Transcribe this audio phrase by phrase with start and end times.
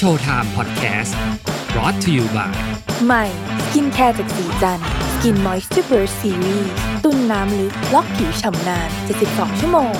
[0.00, 1.16] Showtime Podcast
[1.72, 2.52] brought to you by
[3.06, 3.24] ใหม่
[3.64, 4.80] สกินแคร์จากศรีจัน
[5.12, 6.70] ทร์ Skin Moisture Burst Series
[7.04, 8.88] ตุนน้ำลึกล็อกผิวฉ่ำนาน
[9.24, 9.92] 72 ชั่วโมง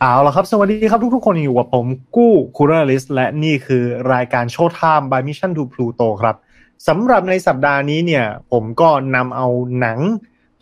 [0.00, 1.86] เอาละครับ สวัสดีครับทุกๆ คนอยู่กับผม
[2.16, 6.36] กู้คูเรลิสและนี่คือรายการโชว์ไทม์ by Mission to Pluto ครับ
[6.88, 9.48] สำหรับในสัปดาห์นี้เนี่ย ผมก็นำเอา
[9.80, 9.98] หนัง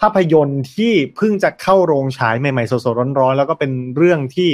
[0.01, 4.51] ภาพยนตร์ที่เพิ่งจะเข้าโรงฉายใหม่ๆสดๆร้อนๆ แล้วก็เป็นเรื่องที่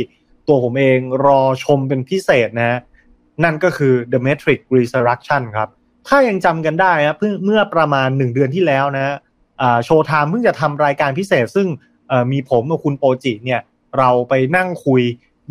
[0.49, 2.79] ตัวผมเองรอชมเป็นพิเศษนะฮะ
[3.45, 5.68] นั่นก็คือ The Matrix Resurrection ครับ
[6.09, 9.17] ถ้ายังจำกันได้ครับเพิ่งเมื่อประมาณหนึ่งเดือนที่แล้วนะฮะ
[9.85, 11.69] โชว์ไทม์เพิ่งจะทำรายการพิเศษ ซึ่ง
[12.32, 13.61] มีผมกับคุณโปจิเนี่ย
[13.99, 15.03] เราไปนั่งคุย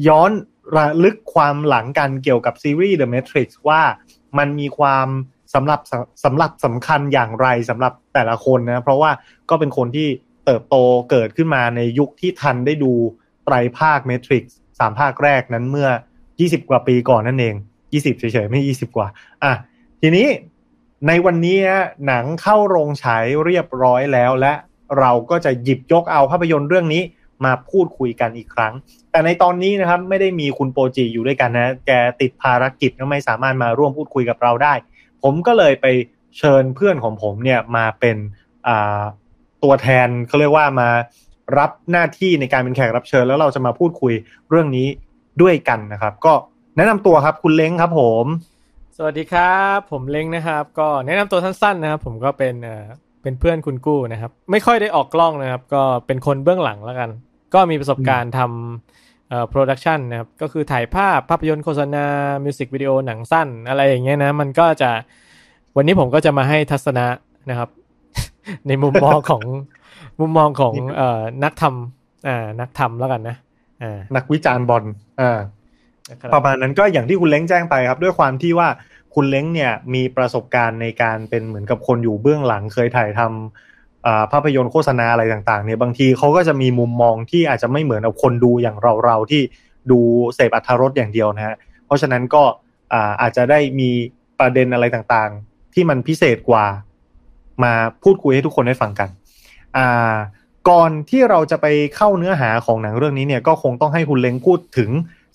[0.08, 0.32] ย้อน
[0.78, 3.82] ระลึกความหลังกันเกี่ยวกับซีรีส์ The Matrix ว่า
[4.38, 5.08] มันมีความ
[5.54, 5.80] สำหรับ
[6.26, 9.12] สำหรับสำคัญอย่างไรสำหรับแต่ละคนนะ เพราะว่า
[9.50, 10.08] ก็เป็นคนที่
[10.46, 10.76] เติบโต
[11.12, 12.94] เกิดขึ้นมาในยุคที่ทันได้ดู
[13.46, 14.44] ไตรภาค Matrix
[14.80, 15.90] สามภาคแรกนั้นเมื่อ
[16.30, 17.56] 20กว่าปีก่อนนั่นเอง
[17.92, 19.08] 20เฉยๆ ไม่20กว่า
[19.44, 19.54] อะ
[20.02, 20.28] ทีนี้
[21.08, 21.58] ในวันนี้
[22.08, 24.54] หนังเข้าโรงฉายเรียบร้อยแล้วและ
[25.00, 27.04] เราก็จะหยิบยกเอาภาพยนตร์เรื่องนี้
[27.46, 28.74] มาพูดคุยกันอีกครั้ง
[29.12, 34.74] แต่ในตอนนี้นะครับไม่ได้มีคุณโปรจีอยู่ด้วยกันนะ แกติดภารกิจก็ไม่สามารถมาร่วมพูดคุยกับเราได้
[35.24, 35.86] ผมก็เลยไป
[36.38, 38.18] เชิญเพื่อนของผมเนี่ยมาเป็น
[39.64, 40.90] ตัวแทนเขาเรียกว่ามา
[41.58, 44.14] รับหน้าที่ในการเป็นแขกรับเชิญ แล้วเราจะมาพูดคุย
[44.50, 44.88] เรื่องนี้
[45.42, 46.34] ด้วยกันนะครับ ก็
[46.76, 48.26] แนะนำตัวครับคุณเล้งครับผม
[48.98, 52.86] สวัสดีครับ ผมเล้งนะครับ ก็แนะนำตัวสั้นๆนะครับ ผมก็เป็นเอ่อ
[53.22, 57.10] เป็นเพื่อนคุณกู้นะครับ ไม่ค่อยได้ออกกล้องนะครับ ก็เป็นคนเบื้องหลังแล้วกัน
[57.54, 62.06] ก็มีประสบการณ์ทำเอ่อ production นะครับ ก็คือถ่ายภาพภาพยนตร์โฆษณา
[62.44, 64.90] มิวสิกวิดีโอหนังสั้น อะไรอย่างเงี้ยนะ มันก็จะ
[65.76, 67.06] วันนี้ผมก็จะมาให้ทัศนะ
[67.50, 67.70] นะครับ
[68.68, 69.44] ในมุมมองของ
[70.20, 73.38] มุมมองของเอ่อนักทำอ่านักทำแล้วกันนะ
[73.84, 74.84] อ่านักวิจารณ์บอล
[75.22, 75.40] อ่า
[76.10, 78.68] นะครับประมาณนั้นก็อย่างที่คุณเล้งแจ้งไปครับ ด้วยความที่ว่า
[79.16, 89.42] คุณเล้งเนี่ยมีประสบการณ์ในการเป็นเหมือนกับคนอยู่เบื้องหลังเคยถ่ายทำอ่าภาพยนตร์โฆษณาอะไรต่างๆเนี่ยบางทีเขาก็จะมีมุมมองที่อาจจะไม่เหมือนกับคนดูอย่างเราๆที่
[89.92, 90.00] ดู
[90.36, 91.56] เสพอัธรสอย่างเดียวนะฮะ
[91.86, 92.44] เพราะฉะนั้นก็
[92.94, 93.90] อ่าอาจจะได้มี
[94.40, 96.66] ประเด็นอะไรต่างๆ ที่มันพิเศษกว่า
[97.64, 97.74] มา
[98.04, 99.10] พูดคุยให้ทุกคนได้ฟังกัน
[99.78, 100.16] อ่า
[100.70, 104.90] ก่อนที่เราจะไปเข้าเนื้อหาของหนังเรื่องนี้เนี่ยก็คงต้องให้คุณเล้งพูดถึง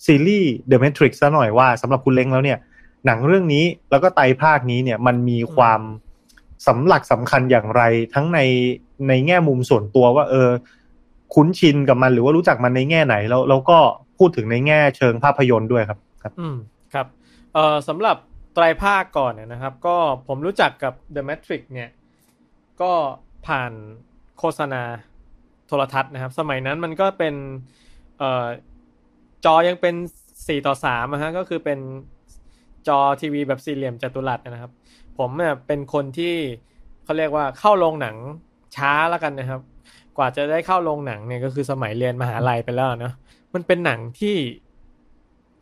[0.05, 2.57] ซีรีส์ The Matrix ซะหน่อยว่าสำหรับคุณเล้งแล้วเนี่ย
[3.05, 5.81] หนังเรื่องนี้แล้วก็ไตภาคนี้เนี่ยมันมีความ
[6.67, 7.81] สำหลักสำคัญอย่างไร
[8.13, 8.39] ทั้งใน
[9.07, 10.49] ในแง่มุมส่วนตัวว่า เออ
[11.33, 13.77] คุ้นชินกับมันหรือว่ารู้จักมันในแง่ไหน แล้วแล้วก็
[14.17, 16.55] พูดถึงในแง่เชิงภาพยนตร์ด้วยครับ ครับ อืม
[16.93, 17.07] ครับ
[17.53, 18.17] เอ่อสำหรับ
[18.53, 19.95] ไตรภาคก่อนเนี่ยนะครับ ก็
[20.27, 21.89] ผมรู้จักกับ The Matrix เนี่ย
[22.81, 22.91] ก็
[23.47, 23.71] ผ่าน
[24.39, 24.81] โฆษณา
[25.67, 27.35] โทรทัศน์นะครับ สมัยนั้นมันก็เป็น
[28.17, 28.45] เอ่อ
[29.45, 29.95] จอยังเป็น
[30.47, 31.79] สี่ต่อสามนะฮะก็คือเป็น
[32.87, 34.71] จอทีวีแบบสี่เหลี่ยมจัตุรัสนะครับ
[35.17, 36.35] ผมเนี่ยเป็นคนที่
[37.03, 38.15] เขาเรียกว่าเข้าโรงหนัง
[38.75, 39.61] ช้าแล้วกันนะครับ
[40.17, 43.13] กว่าจะได้เข้าโรงหนังเนี่ยก็คือสมัยเรียนมหาลัยไปแล้วเนาะ
[43.53, 44.35] มันเป็นหนังที่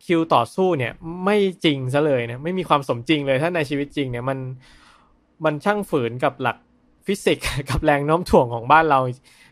[0.04, 0.92] คิวต่อสู้เนี่ย
[1.24, 4.38] ไม่จริงซะเลยนะไม่มีความสมจริงเลยถ้าในชีวิตจริงเนี่ยมัน
[5.44, 6.56] มันช่างฝืนกับหลัก
[7.06, 9.00] ฟิสิกส์กับแรงโน้มถ่วงของบ้านเรา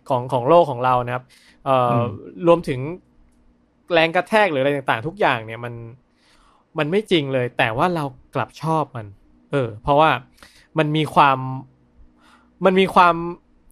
[0.09, 1.25] ของของโลกของเรานะครับ
[1.65, 2.09] เอ่ออม
[2.47, 2.81] รวมถึง
[3.93, 5.75] แรงกระแทกหรืออะไรต่างๆ ทุกอย่างเนี่ยมัน
[6.78, 9.06] มันไม่จริงเลย แต่ว่าเรากลับชอบมัน
[9.53, 10.11] เออ เพราะว่า
[10.78, 11.38] มันมีความ
[12.65, 13.15] มันมีความ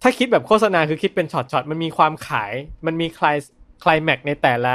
[0.02, 2.52] ถ้าคิดแบบโฆษณาคือคิดเป็นช็อตๆมันมีความขาย
[2.86, 3.36] มันมีคลาย
[3.82, 4.74] คลายแม็กในแต่ละ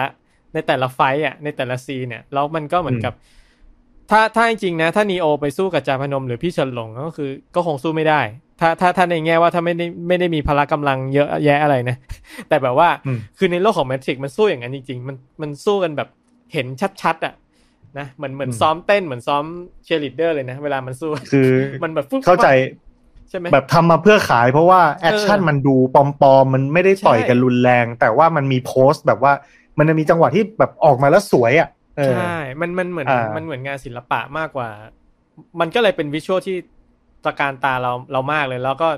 [0.54, 3.14] ในแต่ละไฟต์อะในแต่ละซีนเนี่ยแล้วมันก็เหมือนกับ
[4.12, 8.22] ถ้าถ้าจริงๆนะ ถ้านีโอไปสู้กับจาพนมหรือพี่เฉินหลงก็คือ ก็คงสู้ไม่ได้
[8.64, 11.98] ถ้าถ้าถ้าในแง่ว่าถ้าไม่ได้ไม่ได้มีพละกำลังเยอะแยะอะไรนะ
[12.50, 16.10] แต่แบบว่าอืมคือในโลกของแมทริกมันสู้อย่างนั้นจริง ๆ มันมันสู้กันแบบ
[16.54, 16.68] เห็น
[17.02, 17.34] ชัดๆอะ
[18.00, 19.44] นะเหมือนเหมือนซ้อมเต้นเหมือนซ้อม
[19.84, 21.50] เชียร์ลีดเดอร์เลยนะ เวลามันสู้คือ
[21.84, 22.48] มันแบบฟึ๊บเข้าใจ
[23.30, 29.34] ใช่ไหมแบบทำมาเพื่อขายเพราะว่า action เออมันดูปลอมๆมันไม่ได้ต่อยกันรุนแรง แต่ว่ามันมี pose แบบว่า
[29.78, 34.70] มันจะมีจังหวะที่แบบออกมาแล้วสวยอะเออใช่ มันมันเหมือนอ่ามัมันเหมือนงานศิลปะมากกว่า
[35.60, 36.58] มันก็เลยเป็น visual ที่
[37.26, 38.90] ตระการตาเราเรามากเลย แล้วก็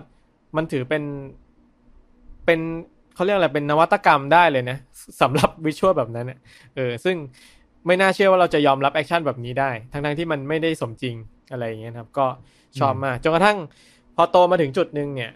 [0.55, 1.03] มันถือเป็น
[2.45, 2.59] เป็น
[3.15, 4.77] เขาเรียกอะไรเป็นนวัตกรรมได้เลยนะ
[5.21, 6.39] สำหรับ visual แบบนั้นเนี่ย
[6.75, 7.15] เออซึ่ง
[7.85, 11.15] ไม่น่าเชื่อว่าเราจะยอมรับ action แบบนี้ได้ ทั้งๆที่มันไม่ได้สมจริง
[11.51, 12.25] อะไรอย่างเงี้ยครับ ก็
[12.79, 13.57] ชอบมากจนกระทั่ง
[14.15, 15.31] พอโตมาถึงจุดหนึ่งเนี่ย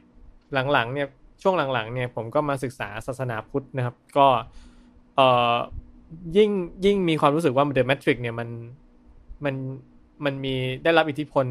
[0.73, 1.07] หลังๆ เนี่ย
[1.41, 4.27] ช่วงหลังๆ เนี่ย ผมก็มาศึกษาศาสนาพุทธนะครับ ก็
[5.15, 5.55] เอ่อ
[6.37, 6.49] ยิ่ง
[6.85, 8.49] ยิ่งมีความรู้สึกว่า The Matrix เนี่ยมัน
[9.45, 9.55] มัน
[10.25, 11.45] มันมีได้รับอิทธิพล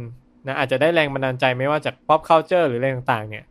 [0.48, 3.44] นะอาจจะได้แรงบันดาลใจไม่ว่าจาก pop culture หรืออะไรต่างๆเนี่ย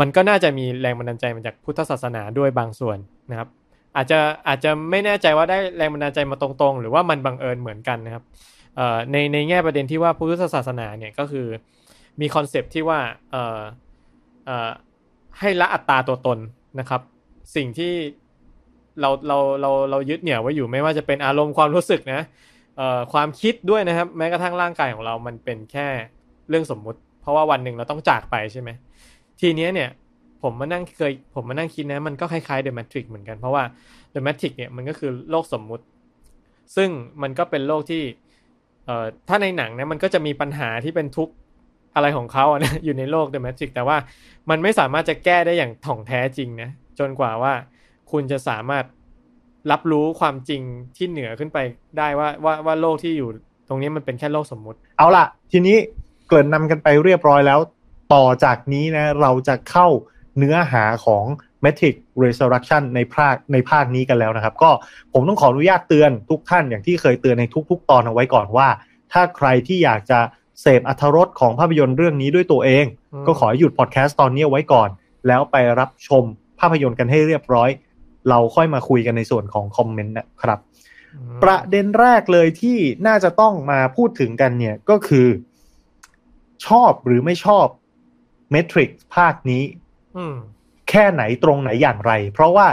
[0.00, 2.98] มันก็น่าจะมีแรงบันดาลใจมาจากพุทธศาสนาด้วยบางส่วน
[3.30, 3.48] นะครับ
[3.96, 8.24] อาจจะอาจจะไม่แน่ใจว่าได้แรงบันดาลใจมาตรงๆ หรือว่ามันบังเอิญเหมือนกันนะครับ
[9.12, 11.46] ในในแง่ประเด็นที่ว่าพุทธศาสนาเนี่ยก็คือ
[12.20, 12.98] มีคอนเซปที่ว่า
[15.38, 16.38] ให้ละอัตตาตัวตน
[16.80, 17.00] นะครับ
[17.56, 17.92] สิ่งที่
[19.00, 22.22] เราเราเราเรายึดเหนี่ยวไว้อยู่ไม่ว่าจะเป็นอารมณ์ความรู้สึกนะ
[23.12, 25.88] ความคิดด้วยนะครับ แม้กระทั่งร่างกายของเรามันเป็นแค่
[26.48, 28.70] เรื่องสมมุติ เพราะว่าวันหนึ่งเราต้องจากไปใช่ไหม
[29.40, 29.90] ทีเนี้ยเนี่ย
[30.42, 33.62] ผมมานั่งเคยผมมานั่งคิดนะมันก็คล้ายๆ The Matrix เหมือนกัน เพราะว่า
[34.14, 35.84] The Matrix เนี่ยมันก็คือโลกสมมุติ
[36.76, 36.88] ซึ่ง
[37.22, 38.02] มันก็เป็นโลกที่
[38.86, 41.34] เอ่อถ้าในหนังเนี่ยมันก็จะมีปัญหาที่เป็นทุกข์
[41.94, 43.96] อะไรของเขาอะนะอยู่ในโลก The Matrix แต่ว่า
[44.50, 47.52] มันไม่สามารถจะแก้ได้อย่างถ่องแท้จริงนะจนกว่าว่า
[48.12, 48.84] คุณจะสามารถ
[49.70, 50.62] รับรู้ความจริง
[50.96, 51.58] ที่เหนือขึ้นไป
[51.98, 53.30] ได้ว่าว่าว่าโลกที่อยู่
[53.68, 55.76] ตรงนี้มันเป็นแค่โลกสมมุติ เอาล่ะ ทีนี้
[56.26, 57.60] เกริ่นนำกันไปเรียบร้อยแล้ว
[58.14, 59.86] ต่อจากนี้นะ เราจะเข้า
[60.38, 61.24] เนื้อหาของ
[61.64, 64.70] Matrix Resurrection ในภาคในภาคนี้กันแล้วนะครับ ก็
[65.12, 68.68] ผมต้องขออนุญาตเตือนทุกท่านอย่างที่เคยเตือนในทุก ๆ ตอนเอาไว้ก่อนว่า
[69.12, 70.18] ถ้าใครที่อยากจะ
[70.60, 74.88] เสพอัธรสของภาพยนตร์เรื่องนี้ด้วยตัวเองอืมก็ขอหยุดพอดแคสต์ตอนนี้เอาไว้ก่อน
[75.26, 76.24] แล้วไปรับชม
[76.60, 77.70] ภาพยนตร์กันให้เรียบร้อย
[78.28, 80.58] เราค่อยมาคุยกันในส่วนของคอมเมนต์นะครับ
[81.42, 85.26] ประเด็นแรกเลยที่น่าจะต้องมาพูดถึงกันเนี่ยก็คือ
[86.66, 87.66] ชอบหรือไม่ชอบ
[88.54, 89.62] Matrix ภาคนี้
[90.16, 90.36] อืม
[90.90, 92.66] แค่ไหนตรงไหนอย่างไร เพราะว่า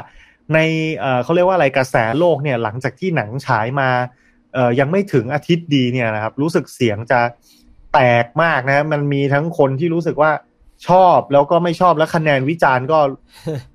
[0.54, 0.60] ใน
[1.00, 3.90] เอ่อเขาเรียกว่าอะไรกระแสโลกเนี่ย หลังจากที่หนังฉายมา
[4.54, 7.20] เอ่อยังไม่ถึงอาทิตย์ดีเนี่ยนะครับ รู้สึกเสียงจะ
[7.94, 10.32] แตกมากนะ มันมีทั้งคนที่รู้สึกว่า
[10.88, 13.00] ชอบแล้วก็ไม่ชอบแล้วคะแนนวิจารณ์ก็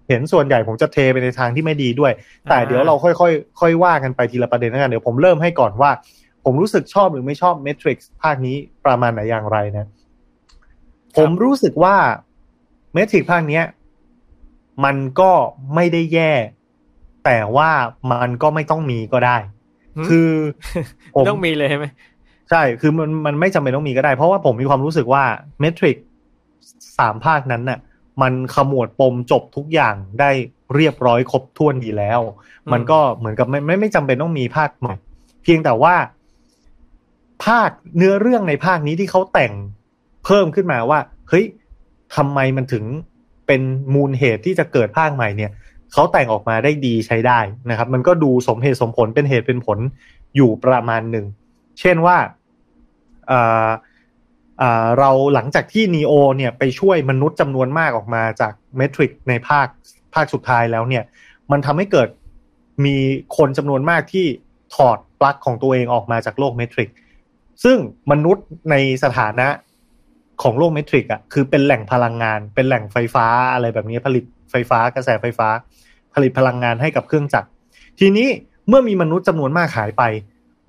[0.08, 2.12] เห็นส่วนใหญ่ผมจะเทไปในทางที่ไม่ดีด้วย
[2.50, 5.90] แต่อ่าเดี๋ยวเราค่อยๆค่อยว่ากันไปทีละประเด็นแล้วกันเดี๋ยวผมเริ่มให้ก่อนว่า
[6.44, 8.56] ผมรู้สึกชอบหรือไม่ชอบ Matrix ภาคนี้
[8.87, 9.88] ประมาณไหนอย่างไรนะ
[11.16, 11.96] ผมรู้สึกว่า
[12.96, 13.64] Matrix ภาคเนี้ย
[14.84, 15.32] มันก็
[15.75, 16.32] ไม่ได้แย่
[17.25, 17.70] แต่ว่า
[18.12, 19.37] มันก็ไม่ต้องมีก็ได้
[19.96, 20.31] หืมคือ
[21.14, 21.87] ผมต้องมีเลยใช่ไหม
[22.50, 25.25] ใช่ คือมันมันไม่จำเป็นต้องมีก็ได้ เพราะว่าผมมีความรู้สึกว่า
[25.62, 25.96] Matrix
[26.99, 27.78] สามภาคนั้นน่ะ
[28.22, 30.31] มันขมวดปมจบทุกอย่างได้
[30.75, 32.20] เรียบร้อยครบถ้วนดีแล้ว
[32.64, 34.94] อืมมันก็เหมือนกับไม่ไม่ไม่จำเป็นต้องมีภาคใหม่
[35.43, 35.94] เพียงแต่ว่า
[37.46, 39.52] ภาคเนื้อเรื่องในภาคนี้ที่เขาแต่ง
[40.28, 41.44] เพิ่มขึ้นมาว่าเฮ้ย
[42.16, 42.84] ทำไมมันถึง
[43.46, 43.62] เป็น
[43.94, 45.50] มูลเหตุที่จะเกิดภาคใหม่เนี่ย
[45.92, 47.40] เขาแต่งออกมาได้ดีใช้ได้
[47.70, 49.78] นะครับ มันก็ดูสมเหตุสมผลเป็นเหตุเป็นผล
[50.36, 51.26] อยู่ประมาณหนึ่ง
[51.80, 52.16] เช่นว่า
[53.30, 53.69] อ่า
[54.62, 59.66] อ่าเราหลังจากที่นีโอเนี่ยไปช่วยมนุษย์จำนวนมากออกมาจากเมทริกในภาค
[60.14, 61.04] ภาคสุดท้ายแล้วเนี่ย
[61.50, 62.08] มันทำให้เกิด
[62.84, 62.96] มี
[63.36, 64.26] คนจำนวนมากที่
[64.75, 66.90] ถอดปลั๊กของตัวเองออกมาจากโลกเมทริก
[67.64, 67.78] ซึ่ง
[68.10, 69.48] มนุษย์ในสถานะ
[70.43, 75.49] ของโลกเมทริกอะคือเป็นแหล่งพลังงาน เป็นแหล่งไฟฟ้าอะไรแบบนี้ผลิตไฟฟ้ากระแสไฟฟ้า
[76.14, 77.49] ผลิตพลังงานให้กับเครื่องจักร
[77.99, 78.29] ทีนี้
[78.69, 80.02] เมื่อมีมนุษย์จำนวนมากหายไป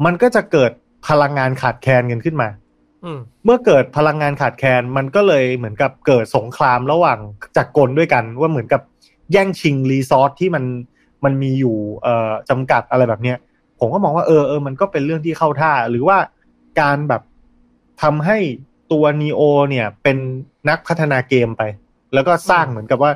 [0.06, 0.72] มันก็จะเกิด
[1.08, 2.50] พลังงานขาดแคลนกันขึ้นมา
[3.04, 7.20] อืมเมื่อเกิดพลังงานขาดแคลนมันก็เลยเหมือนกับเกิดสงครามระหว่าง
[7.58, 8.82] จักรกลด้วยกัน ว่าเหมือนกับ
[9.32, 10.64] แย่งชิงรีซอสที่มัน
[11.24, 13.38] มันมีอยู่เอ่อจำกัดอะไรแบบเนี้ย
[13.80, 16.18] ผมก็มองว่าเออเออมันก็เป็นเรื่องที่เข้าท่า หรือว่า
[16.82, 17.22] การแบบ
[18.02, 18.38] ทำให้
[18.92, 20.18] ตัวนีโอเนี่ย เป็น
[20.70, 21.64] นักพัฒนาเกมไป
[22.14, 23.12] แล้วก็สร้างเหมือนกับว่า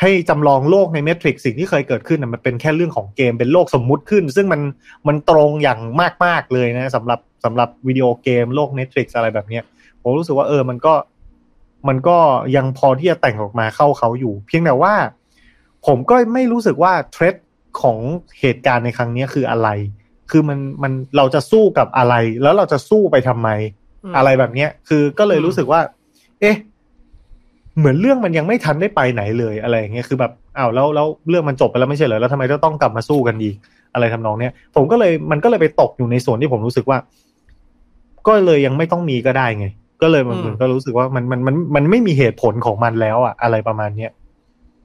[0.00, 4.60] ให้จำลองโลกในเมทริกสิ่งที่เคยเกิดขึ้นนะมันเป็นแค่เรื่องของเกมเป็นโลกสมมุติขึ้น ซึ่งมัน
[5.08, 5.80] มันตรงอย่าง
[6.24, 9.64] มากๆเลยนะสำหรับสำหรับวิดีโอเกมโลกเมทริกอะไรแบบเนี้ย
[10.02, 10.94] ผมรู้สึกว่าเออมันก็
[11.88, 12.18] มันก็
[12.56, 14.94] ยังพอที่จะแต่งออกมาเข้าเขาอยู่ เพียงแต่ว่า
[15.86, 17.34] ผมก็ไม่รู้สึกว่าเทรด
[17.82, 17.98] ของ
[18.40, 19.68] เหตุการณ์ในครั้งนี้คืออะไร
[20.30, 23.48] คือมันมันเราจะสู้กับอะไร แล้วเราจะสู้ไปทำไม
[24.04, 25.80] อืมอะไรแบบเนี้ย คือก็เลยอืมรู้สึกว่า
[26.40, 26.56] เอ๊ะ
[27.78, 33.56] เหมือนเรื่องมันยังไม่ทันได้ไปไหนเลยอะไรอย่างเงี้ยคือแบบอ้าวแล้วแล้วเรื่องมันจบไปแล้วไม่ใช่เหรอแล้วทำไมต้องกลับมาสู้กันอีก
[33.94, 36.98] อะไรทำนองเนี้ยผมก็เลยมันก็เลยไปตกอยู่ในส่วนที่ผมรู้สึกว่า
[38.26, 39.66] ก็เลยยังไม่ต้องมีก็ได้ไง
[40.02, 44.10] ก็เลยมันอืมเหมือนก็รู้สึกว่ามันมันมันมันไม่มีเหตุผลของมันแล้วอะอะไรประมาณเนี้ย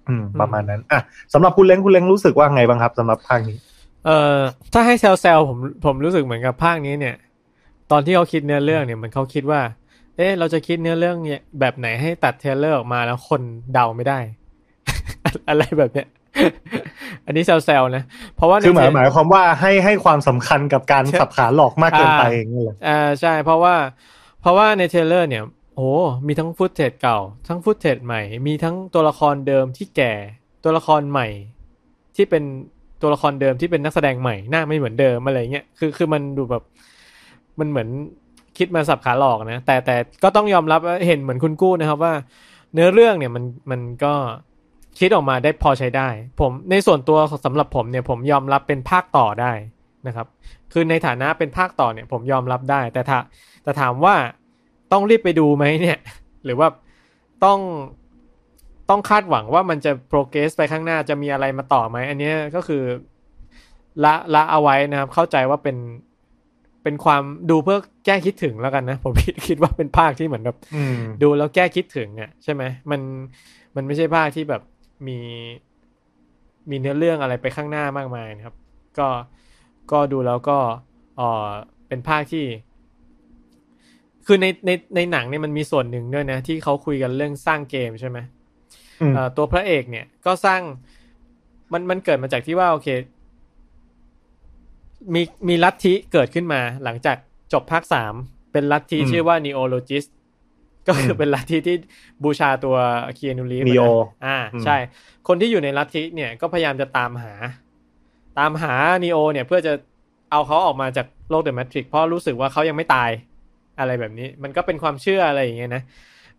[0.08, 1.00] อืม ประมาณนั้น อะ
[1.34, 3.58] สำหรับคุณเล้งคุณเล้งรู้สึกว่าไงบ้างครับสำหรับภาคนี้
[4.06, 4.40] เอ่อ
[4.74, 7.25] ถ้าให้แซวแซวผมผมรู้สึกเหมือนกับภาคนี้เนี่ยต
[7.96, 9.62] อนที่เขาคิดเนื้อเรื่องเนี่ยมันเขาคิดว่า
[10.18, 13.42] เอ๊ะ เราจะคิดเนื้อเรื่องเนี่ยแบบไหนให้ตัด trailer ออกมาแล้วคน
[13.74, 14.20] เดาไม่ได้
[15.50, 16.08] อะไรแบบเนี้ย
[17.26, 18.04] อันนี้แซวๆนะ
[18.36, 23.76] เพราะว่าในคือหมายเทรลหมายความว่าให้ให้ความสำคัญกับการใช้สับขาหลอกมากเกินไปอ่าอย่างเงี้ยเหรออ่าใช่ เพราะว่า
[24.42, 25.44] เพราะว่าใน trailer เนี่ย
[25.76, 25.90] โอ้
[26.28, 30.14] มีทั้ง footage เก่า ทั้งฟุตเทจใหม่ มีทั้งตัวละครเดิมที่แก่
[30.64, 31.28] ตัวละครใหม่
[32.16, 32.44] ที่เป็น
[33.02, 36.64] ตัวละครเดิมที่เป็นนักแสดงใหม่หน้าไม่เหมือนเดิมอะไรเงี้ยคือคือมันดูแบบ
[37.60, 37.90] มันเหมือน
[38.58, 42.14] คิดมาสับขาหลอกนะ แต่แต่ก็ต้องยอมรับเห็นเหมือนคุณกู้นะครับว่า
[42.74, 44.14] เนื้อเรื่องเนี่ยมันมันก็
[45.00, 46.08] คิดออกมาได้พอใช้ได้
[46.40, 49.52] ผมในส่วนตัวสำหรับผมเนี่ยผมยอมรับเป็นภาคต่อได้
[50.08, 50.28] นะครับ
[50.74, 53.18] คือในฐานะเป็นภาคต่อเนี่ยผมยอมรับได้ แต่ถ้า
[53.64, 54.16] แต่ถามว่า
[54.92, 55.98] ต้องรีบไปดูไหมเนี่ย
[56.46, 56.68] หรือว่า
[57.46, 57.60] ต้อง
[58.90, 62.84] ต้องคาดหวังว่ามันจะ progress ไปข้างหน้าจะมีอะไรมาต่อไหม อันนี้ก็คือ
[64.04, 65.78] ละละเอาไว้นะครับ เข้าใจว่าเป็น
[66.86, 73.02] เป็นความดูเพื่อแก้คิดถึงแล้วกันนะ ผมคิดคิดว่าเป็นภาคที่เหมือนแบบอืมดูแล้วแก้คิดถึงอะใช่ไหมมัน
[73.76, 74.62] มันไม่ใช่ภาคที่แบบ
[75.08, 75.20] มี
[76.70, 78.56] มีเนื้อเรื่องอะไรไปข้างหน้ามากมายนะครับ
[79.00, 79.08] ก็
[79.92, 80.58] ก็ดูแล้วก็
[81.18, 81.50] เออ
[81.88, 82.46] เป็นภาคที่
[84.26, 88.18] คือในในในหนังเนี่ยมันมีส่วนหนึ่งด้วยนะ ที่เขาคุยกันเรื่องสร้างเกมใช่ไหม
[89.02, 90.62] อืมเอ่อตัวพระเอกเนี่ยก็สร้าง
[91.74, 92.88] มันมันเกิดมาจากที่ว่าโอเค
[95.14, 97.18] มีมีลัทธิเกิดขึ้นมา หลังจาก
[97.54, 98.14] จบภาคสาม
[98.52, 100.10] เป็นลัทธิอืมชื่อว่า neologist
[100.88, 101.78] ก็คืออมเป็นลัทธิที่
[102.24, 102.76] บูชาตัว
[103.16, 103.92] เคียนูรีฟ Neo
[104.26, 104.78] อ่าอืมใช่
[105.28, 107.34] คนที่อยู่ในลัทธิเนี่ยก็พยายามจะตามหา
[108.40, 109.74] ตามหานีโอเนี่ยเพื่อจะ
[110.32, 113.10] เอาเขาออกมาจากโลกเดอะแมทริกเพราะรู้สึกว่าเขายังไม่ตาย
[113.80, 115.84] อะไรแบบนี้ มันก็เป็นความเชื่ออะไรอย่างเงี้ยนะ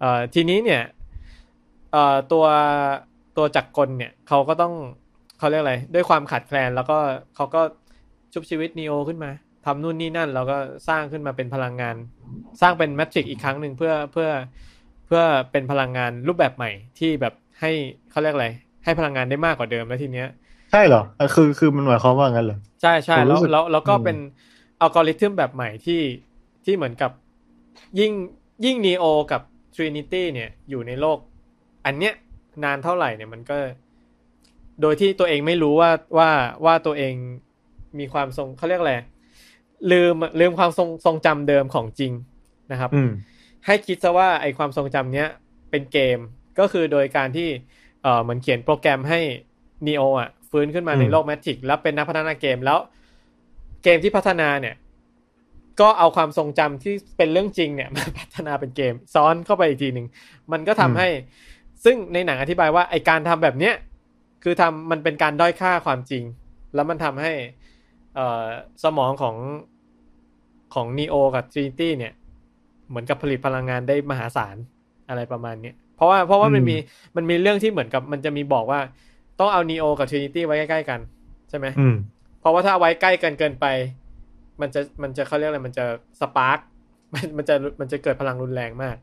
[0.01, 0.83] เอ่อทีนี้เนี่ย
[1.93, 2.45] เอ่อตัว
[3.37, 4.75] ตัวจักรกลเนี่ยเขาก็ต้อง
[5.39, 6.99] เขาเรียกอะไร ด้วยความขาดแคลนแล้วก็
[7.35, 7.63] เขาก็
[8.33, 9.31] ชุบชีวิตนีโอขึ้นมา
[9.65, 10.57] ทำนู่นนี่นั่นแล้วก็
[10.89, 11.97] สร้างขึ้นมาเป็นพลังงาน
[12.61, 14.29] สร้างเป็นแมทริกอีกครั้งหนึ่งเพื่อเพื่อ
[15.07, 17.71] เพื่อเป็นพลังงานรูปแบบใหม่ที่แบบให้
[18.11, 18.49] เขาเรียกอะไร
[18.85, 20.29] ให้พลังงานได้มากกว่าเดิมแล้วทีเนี้ย
[20.73, 24.17] ใช่เหรอเออคือคือมันหมายความว่างั้นเหรอใช่ใช่ผมรู้แล้วสึกแล้วแล้วก็อืมเป็น
[24.81, 26.03] อัลกอริทึมแบบใหม่ที่
[26.65, 27.11] ที่เหมือนกับ
[28.01, 28.13] ยิ่ง
[28.65, 29.43] ยิ่งนีโอกับ
[29.75, 31.19] Trinity เนี่ยอยู่ในโลก
[31.87, 32.15] อันเนี้ย
[32.65, 33.59] นานเท่าไหร่เนี่ยมันก็
[34.81, 36.31] โดยที่ตัวเองไม่รู้ว่าว่า
[36.65, 37.15] ว่าตัวเอง
[37.99, 38.95] มีความทรงเขาเรียกอะไร
[39.93, 42.13] ลืมลืมความทรงทรงจำเดิมของจริง
[42.73, 43.11] นะครับอืม
[43.67, 45.29] ให้คิดซะว่าไอความทรงจำเนี้ย
[45.71, 46.19] เป็นเกม
[46.59, 47.49] ก็คือโดยการที่
[48.03, 49.21] เออเหมือนเขียนโปรแกรมให้
[49.87, 52.79] นีโออะ ฟื้นขึ้นมาอืมในโลกแมทริกแล้วเป็นนักพัฒนาเกมแล้ว
[53.85, 54.75] เกมที่พัฒนาเนี่ย
[55.81, 60.07] ก็เอาความทรงจำที่เป็นเรื่องจริงเนี่ยมาพัฒนาเป็นเกม ซ้อนเข้าไปอีกทีหนึ่ง
[60.53, 61.09] มันก็ทำให้
[61.85, 63.75] ซึ่งในหนังอธิบายว่าไอการทำแบบเนี้ย
[64.43, 66.25] คือทำมันเป็นการด้อยค่าความจริง
[66.75, 67.55] แล้วมันทำให้เอ่อ
[68.85, 69.37] สมองของ
[70.75, 72.13] ของนีโอกับทรินิตี้เนี่ย
[72.89, 74.57] เหมือนกับผลิตพลังงานได้มหาศาล
[75.09, 76.77] อะไรประมาณเนี้ยเพราะว่าเพราะว่ามันอืมมี
[77.17, 78.81] มันมีเรื่องที่เหมือนกับมันจะมีบอกว่า
[79.41, 81.01] ต้องเอานีโอกับทรินิตี้ไว้ใกล้ๆกัน
[81.51, 81.97] ใช่ไหมอืม
[82.41, 83.67] เพราะว่าถ้าเอาไว้ใกล้กันเกินไป
[84.61, 85.85] มันจะมันจะเขาเรียกอะไรมันจะ
[86.21, 86.59] spark
[87.15, 88.97] มันมันจะมันจะเกิดพลังรุนแรงมาก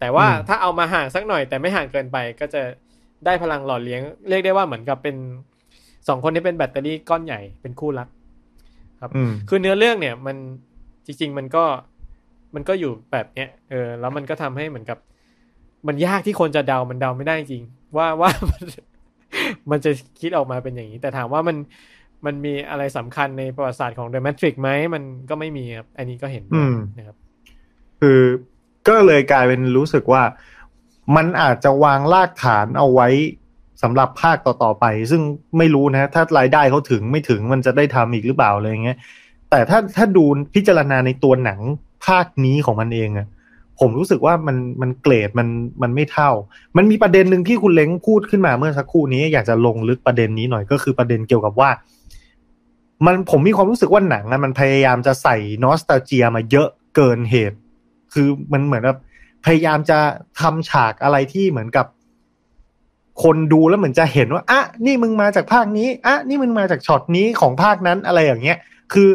[0.00, 2.62] แต่ว่าอืมถ้าเอามาห่างสักหน่อย แต่ไม่ห่างเกินไปก็จะ
[3.26, 5.16] ได้พลังหล่อเลี้ยง เรียกได้ว่าเหมือนกับเป็น
[6.08, 8.08] สองคนที่เป็นแบตเตอรี่ก้อนใหญ่เป็นคู่รัก
[9.04, 10.36] ครับอืมคือเนื้อเรื่องเนี่ยมัน
[11.06, 11.64] จริง ๆ มันก็
[12.54, 14.98] มันก็อยู่แบบเนี้ยเออแล้วมันก็ทำให้เหมือนกับ
[15.86, 17.64] มันยากที่คนจะเดามันเดาไม่ได้จริง
[17.96, 18.64] ว่าว่ามัน
[19.70, 21.56] มันจะคิดออกมาเป็นอย่างนี้ แต่ถามว่ามัน
[22.26, 27.16] มันมีอะไรสำคัญในประวัติศาสตร์ของ The Matrix ไหมมันก็ไม่มีครับ อันนี้ก็เห็นด้วยอืมนะครับ
[28.00, 28.20] คือ
[28.88, 30.22] ก็เลยกลายเป็นรู้สึกว่า
[31.16, 33.08] มันอาจจะวางรากฐานเอาไว้
[33.84, 35.22] สำหรับภาคต่อๆไป ซึ่ง
[35.58, 38.96] ไม่รู้นะ ถ้ารายได้เขาถึงไม่ถึงมันจะได้ทำอีกหรือเปล่าอะไรเงี้ย
[39.50, 40.24] แต่ถ้าถ้าดู
[40.54, 41.60] พิจารณาในตัวหนัง
[42.06, 43.26] ภาคนี้ของมันเองอะ
[43.80, 45.48] ผมรู้สึกว่ามันมันเกรดมัน
[45.82, 46.30] มันไม่เท่า
[46.76, 51.70] มันมีประเด็นหนึ่งที่คุณเล้งพูดขึ้นมาเมื่อสักครู่นี้ อยากจะลงลึกประเด็นนี้หน่อยก็คือประเด็นเกี่ยวกับว่า
[53.06, 57.58] มันผมมีความรู้สึกว่าหนังอะมันพยายามจะใส่นอสตาเจียมาเยอะเกินเหตุ
[58.12, 58.98] คือมันเหมือนแบบ
[59.44, 59.98] พยายามจะ
[60.40, 61.86] ทำฉากอะไรที่เหมือนกับ
[63.22, 68.58] คนดูแล้วเหมือนจะเห็นว่าอะนี่มึงมาจากภาคนี้อะนี่มึงมาจากช็อตนี้ของภาคนั้นอะไรอย่างเงี้ย
[68.92, 69.08] คือ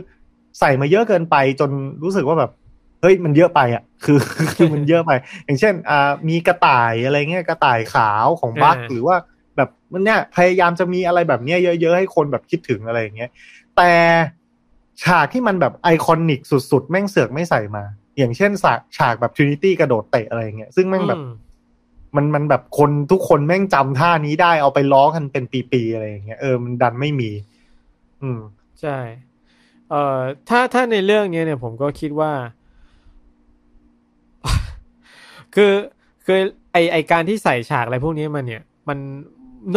[0.59, 1.71] ใส่มาเยอะเกินไปจน
[2.03, 2.51] รู้สึกว่าแบบ
[3.01, 4.19] เฮ้ยมันเยอะไปอะ คือ
[4.51, 5.11] คือมันเยอะไป
[5.45, 9.17] อย่างเช่นอ่ามีกระต่ายอะไรเงี้ยกระต่ายขาวของบัคอ่าหรือว่า
[9.57, 13.29] แบบมันเนี่ยพยายามจะมีอะไรแบบเนี้ยเยอะๆให้คนแบบคิดถึงอะไรอย่างเงี้ย
[13.77, 13.91] แต่
[15.03, 16.39] ฉากที่มันแบบไอคอนิก
[16.71, 17.83] สุดๆ แม่งเสือกไม่ใส่มา
[18.17, 21.23] อย่างเช่นฉากฉากแบบ Trinity กระโดดเตะอะไรอย่างเงี้ยซึ่งแม่งแบบอื
[22.15, 27.31] มมันมันแบบคนทุกคนแม่งจำท่านี้ได้เอาไปล้อกันเป็นปีๆอะไรอย่างเงี้ยเออมันดันไม่มี
[28.21, 28.39] อืม
[28.81, 28.97] ใช่
[29.89, 32.31] เอ่อถ้าถ้าในเรื่องนี้เนี่ยผมก็คิดว่า
[35.55, 35.73] คือ
[36.25, 36.39] คือ
[36.73, 38.99] ไอไอการที่ใส่ฉากอะไรพวกนี้มันเนี่ย มัน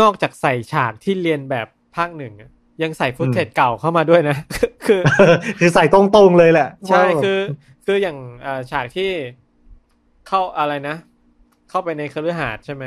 [0.00, 2.50] นอกจากใส่ฉากที่เรียนแบบภาคหนึ่งอะ
[2.82, 4.36] ยังใส่ฟุตเทจเก่าเข้ามาด้วยนะ
[4.86, 5.00] คือ
[5.58, 7.38] คือใส่ตรงๆเลยแหละ ใช่ว่าแบบคือ
[7.86, 9.10] คืออย่างอ่าฉากที่
[10.28, 10.96] เข้าอะไรนะ
[11.72, 12.84] เข้าไปในคฤหาสน์ใช่ไหม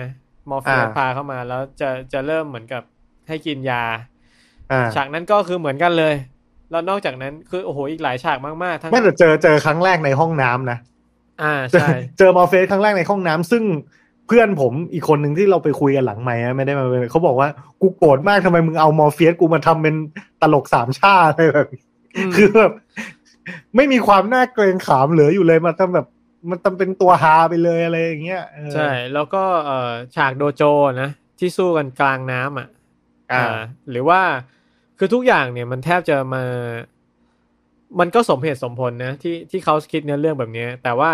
[0.50, 2.84] มอร์ฟีสพาเข้ามาแล้วจะจะเริ่มเหมือนกับ
[3.27, 3.84] ให้กินยา
[4.72, 6.15] อ่าฉากนั้นก็คือเหมือนกันเลย
[6.72, 10.77] แล้วนอกจากนั้นคือโอ้โหอีกหลายฉากมากๆทั้งไม่แต่เจอเจอครั้งแรกในห้องน้ำนะ
[11.42, 11.88] อ่าเจอใช่
[12.18, 13.63] เจอมอร์เฟสครั้งแรกในห้องน้ำซึ่ง
[14.27, 17.48] เพื่อนผมอีกคนหนึ่งที่เราไปคุยกันหลังไมค์นะไม่ได้มาเขาบอกว่า
[17.82, 19.96] กูโกรธมากทำไมมึงเอามอร์เฟียสกูมาทำเป็น
[20.42, 21.68] ตลกสามชาอะไรแบบ
[22.15, 22.72] อืมคือแบบ
[23.75, 26.08] ไม่มีความน่าเกรงขามเหลืออยู่เลยมันทำแบบ
[26.50, 30.64] มันทำเป็นตัวฮาไปเลยอะไรอย่างเงี้ยเออใช่ แล้วก็เอ่อฉากโดโจ
[31.02, 31.10] นะ
[31.40, 32.70] ที่สู้กันกลางน้ำอะ
[33.32, 34.22] อ่าอ่า หรือว่า
[34.98, 36.44] คือทุกอย่างเนี่ยมันแทบจะมา
[38.00, 41.12] มันก็สมเหตุสมผลนะที่ที่เขาคิดเนื้อเรื่องแบบเนี้ยแต่ว่า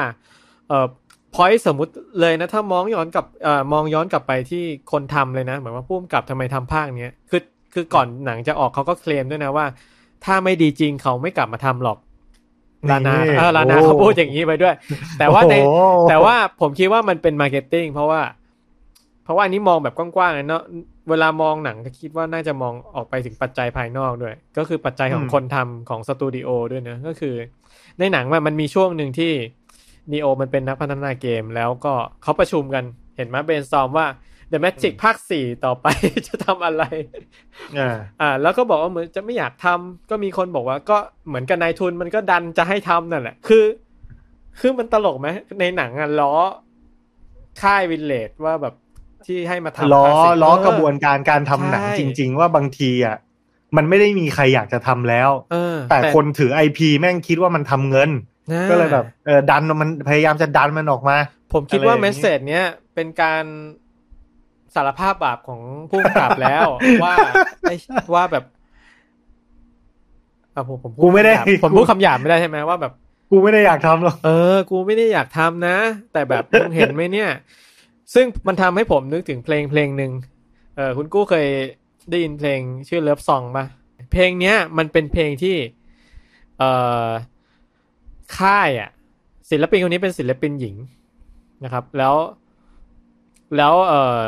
[0.67, 0.87] เอ่อ
[1.35, 7.41] พอยสมมุติเลยนะ ถ้ามองย้อนกลับเอ่อมองย้อนกลับไปที่คนทำเลยนะเหมือนว่าพุ่มกับทำไมทำภาคเนี้ยคือ
[7.73, 9.65] คือก่อนหนังจะออกเขาก็เคลมด้วยนะว่า
[10.25, 11.97] ถ้าไม่ดีจริงเขาไม่กลับมาทำหรอก
[12.89, 14.75] ลานานี่เออลานาโอ้เขาพูดอย่างนี้ไปด้วย
[15.19, 18.21] แต่ว่าในโอ้โหแต่ว่าผมคิดว่ามันเป็น marketing เพราะว่า
[19.23, 20.61] เพราะว่าอันนี้มองแบบกว้างๆเลยเนาะ
[21.09, 27.35] เวลามองหนังก็คิดว่าน่าจะมองออกไปถึงปัจจัยภายนอกด้วย ก็คือปัจจัยของอืมคนทำของสตูดิโอด้วยนะก็คือ
[27.99, 29.33] ในหนังมันมันมีช่วงหนึ่งที่
[30.11, 32.83] นีโอมันเป็นนักพัฒนาเกม แล้วก็เขาประชุมกัน
[33.17, 34.07] เห็นไหมเบนซอมว่า
[34.51, 35.87] The Magic ภาคสี่ต่อไป
[36.27, 36.83] จะทำอะไร
[37.77, 43.65] อ่าอ่า แล้วก็บอกว่าเหมือนจะไม่อยากทำก็มีคนบอกว่าก็เหมือนกับนายทุนมันก็ดันจะให้ทำนั่นแหละ คือ
[44.59, 45.27] คือมันตลกไหม
[45.59, 46.33] ในหนังอะล้อ
[47.61, 48.73] ค่ายวินเลจว่าแบบ
[49.25, 53.15] ที่ให้มาทำล้อภาคสี่ล้อเกระบวนการการทำหนังใช่จริง ๆ ว่าบางทีอะ
[53.77, 58.09] มันไม่ได้มีใครอยากจะทำแล้วเออแต่คนถือไอพีแม่งคิดว่ามันทำเงิน
[58.53, 61.17] นะก็เลยแบบเออดันมันพยายามจะดันมันออกมา
[61.53, 62.65] ผมคิดว่าอะไรอเมย่างสนี้เซจเนี้ย
[62.95, 63.43] เป็นการ
[64.75, 66.67] สารภาพบาปของผู้กำกับแล้ว
[67.03, 67.15] ว่า
[67.61, 67.75] ไอ้
[68.13, 68.43] ว่าแบบ
[70.55, 72.93] อะผมผมพูกูไม่ได้คำหยาบผมพูดคำหยาบไม่ได้ใช่ไหมว่าแบบ
[73.31, 75.77] กูไม่ได้อยากทำหรอกเออ กูไม่ได้อยากทำนะ
[76.13, 77.29] แต่แบบมึงเห็นไหมเนี่ย
[78.13, 80.11] ซึ่งมันทำให้ผมนึกถึงเพลงเพลงหนึ่ง
[80.75, 81.47] เออคุณกู้เคย
[82.09, 83.65] ได้ยินเพลงชื่อ love song ป่ะ
[84.11, 85.55] เพลงเนี้ย มันเป็นเพลงที่
[86.59, 86.71] เอ่
[87.05, 87.07] อ
[88.37, 88.89] ค่ายอะ
[89.49, 90.75] ศิลปินคนนี้เป็นศิลปินหญิง
[91.63, 92.15] นะครับ แล้ว
[93.57, 94.19] แล้วเอ่อ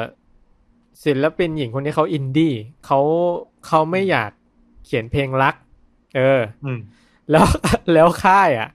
[1.06, 2.54] ศิลปินหญิงคนนี้เขาอินดี้
[2.86, 3.00] เขา
[3.68, 4.32] เขาไม่อยาก
[4.86, 5.56] เขียนเพลงรัก
[6.18, 6.80] เอออืม
[7.32, 7.46] แล้ว
[7.94, 8.70] แล้วค่ายอะ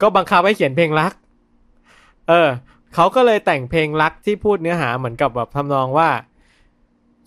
[0.00, 1.12] ก็บังคับให้เขียนเพลงรัก
[2.28, 2.48] เออ
[2.94, 6.08] เขาก็เลยแต่งเพลงรักที่พูดเนื้อหาเหมือนกับแบบทำนองว่า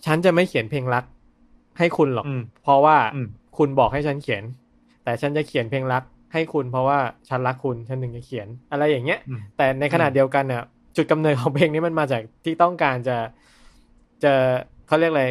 [0.04, 1.04] ฉันจะไม่เขียนเพลงรัก
[1.78, 4.42] ให้คุณหรอกอืมเพราะว่าอืมคุณบอกให้ฉันเขียน
[5.04, 10.62] แต่ฉันจะเขียนเพลงรัก ให้คุณเพราะว่าฉันรักคุณฉันถึงจะเขียน อะไรอย่างเงี้ยอืมแต่ในขณะอืมเดียวกันเนี่ย
[10.96, 13.16] จุดกำเนิดของเพลงนี้มันมาจากที่ต้องการจะ
[14.24, 14.32] จะ
[14.86, 15.26] เขาเรียกอะไร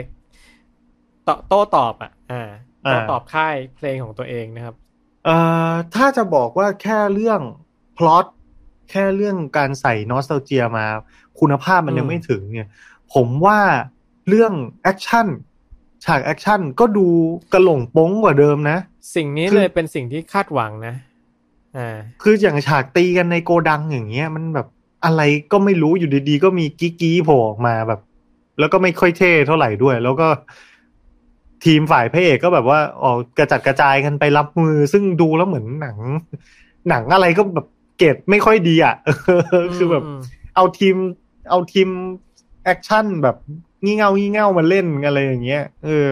[1.28, 2.50] ตโต้ตอบอะอ่า
[2.82, 4.76] โต้ตอบค่ายเพลงของตัวเองนะครับ
[5.26, 5.38] เอ่
[5.69, 7.41] อถ้าจะบอกว่าแค่เรื่อง
[7.98, 8.26] พล็อต
[8.91, 10.86] แค่เรื่องการใส่ nostalgia มา
[11.39, 12.69] คุณภาพมันยังอืมไม่ถึงเนี่ย
[13.13, 13.60] ผมว่า
[14.28, 15.28] เรื่องแอคชั่น
[16.06, 17.08] ฉากแอคชั่นก็ดู
[17.54, 18.78] กระหล่งโป้งกว่าเดิมนะ
[19.15, 20.95] สิ่งนี้คือเลยเป็นสิ่งที่คาดหวังนะ
[21.78, 24.67] อ่าคืออย่างฉากตีกันในโกดังอย่างเงี้ย มันแบบ
[25.06, 25.21] อะไร
[25.52, 28.02] ก็ไม่รู้อยู่ดีๆ ก็มีกิ๊กกี้โผล่ออกมาแบบ
[28.60, 30.28] แล้วก็ไม่ค่อยเท่เท่าไหร่ด้วย แล้วก็
[31.65, 35.98] ทีมฝ่ายพระเอกก็แบบว่าออกกระจัดกระจายกันไปรับมือ ซึ่งดูแล้วเหมือนหนัง
[36.89, 38.96] หนังอะไรก็แบบเกรดไม่ค่อยดีอะ
[39.76, 40.20] คือแบบม
[40.56, 40.96] เอาทีม
[41.50, 41.89] เอาทีม
[42.63, 43.36] แอคชั่นแบบ
[43.84, 46.10] งี่เง่างี่เง่ามาเล่นอะไรอย่างเงี้ยเออ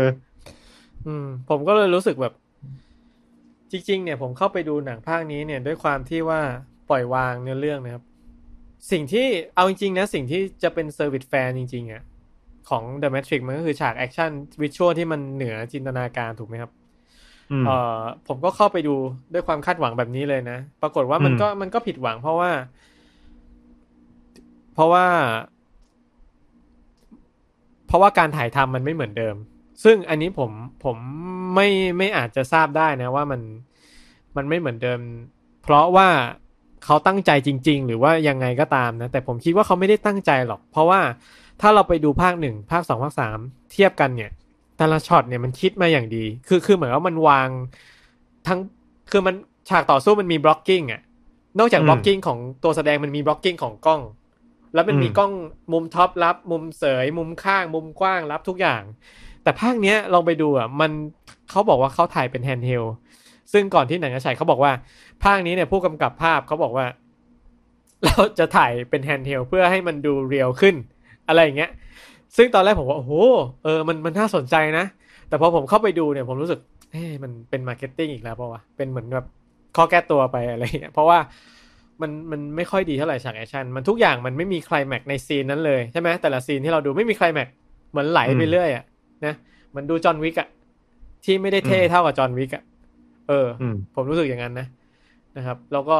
[1.07, 2.33] อืม ผมก็เลยรู้สึกแบบ
[3.71, 6.41] จริง ๆ เนี่ย ผมเข้าไปดูหนังภาคนี้เนี่ย ด้วยความที่ว่า
[6.89, 8.03] ปล่อยวางเนื้อเรื่องนะครับ
[8.91, 12.03] สิ่งที่เอาจริงๆนะ สิ่งที่จะเป็น service แฟนจริงๆอะ
[12.69, 14.29] ของ The Matrix มันก็คือฉากแอคชั่น
[14.61, 16.71] visual ที่มันเหนือจินตนาการถูกไหมครับ
[17.51, 18.95] อืมเอ่อผมก็เข้าไปดู
[19.33, 22.51] ด้วยความคาดหวังแบบนี้เลยนะ ปรากฏว่ามันอืมก็มันก็ผิดหวังเพราะว่า
[24.73, 25.05] เพราะว่า
[27.87, 29.35] เพราะว่าการถ่ายทำมันไม่เหมือนเดิม
[29.83, 30.51] ซึ่งอันนี้ผม
[30.83, 30.97] ผม
[31.55, 33.41] ไม่ไม่อาจจะทราบได้นะ ว่ามัน
[34.35, 34.99] มันไม่เหมือนเดิม
[35.63, 36.09] เพราะว่า
[36.85, 40.99] เขาตั้งใจจริง ๆ หรือว่ายังไงก็ตามนะ แต่ผมคิดว่าเขาไม่ได้ตั้งใจหรอก เพราะว่า
[41.61, 43.37] ถ้าเราไปดูภาคหนึ่งภาคสองภาคสาม
[43.71, 44.31] เทียบกันเนี่ย
[44.77, 47.49] แต่ละช็อตเนี่ยมันคิดมาอย่างดี คือคือเหมือนว่ามันวาง
[48.47, 48.59] ทั้ง
[49.11, 49.35] คือมัน
[49.69, 51.01] ฉากต่อสู้มันมี blocking อะ
[51.59, 54.01] นอกจากอืม blocking ของตัวแสดงมันมี blocking ของกล้อง
[54.73, 55.31] แล้วมันมีอืมกล้อง
[55.71, 58.81] มุม top รับ มุมเสย มุมข้าง มุมกว้างรับทุกอย่าง
[59.43, 60.91] แต่ภาคเนี้ยลองไปดูอะมัน
[61.49, 62.83] เขาบอกว่าเขาถ่ายเป็น handheld
[63.53, 64.71] ซึ่งก่อนที่หนังจะฉายเขาบอกว่า
[65.23, 66.85] ภาคนี้เนี่ยผู้กำกับภาพเขาบอกว่า
[68.05, 70.75] เราจะถ่ายเป็น handheld เพื่อให้มันดู real ขึ้น
[71.27, 71.71] อะไรอย่างเงี้ย
[72.37, 73.13] ซึ่งตอนแรกผมว่าโอ้โห
[73.63, 74.85] เออมันมันน่าสนใจนะ
[75.29, 76.59] แต่พอผมเข้าไปดูเนี่ยผมรู้สึก
[76.91, 79.25] เอ้มันเป็น marketing อีกแล้วป่าวะเป็นเหมือนแบบ
[79.75, 81.19] ข้อแก้ตัวไปอะไรอย่างเงี้ยเพราะว่า
[82.01, 87.53] มันมันไม่ค่อยดีเท่าไหร่ฉากแอคชั่นมันทุกอย่างมันไม่มีไคลแม็กซ์ในซีนนั้นเลยใช่ไหมแต่ละซีนที่เราดูไม่มีไคลแม็กซ์
[87.91, 88.85] เหมือนไหลไปเรื่อยอะ
[89.25, 89.35] นะ
[89.69, 90.47] เหมันดู John Wick อะ
[91.25, 92.63] ที่ไม่ได้เท่เท่ากับ John Wick อะ
[93.29, 94.67] เอออืมผมรู้สึกอย่างนั้นนะ
[95.37, 95.97] นะครับ แล้วก็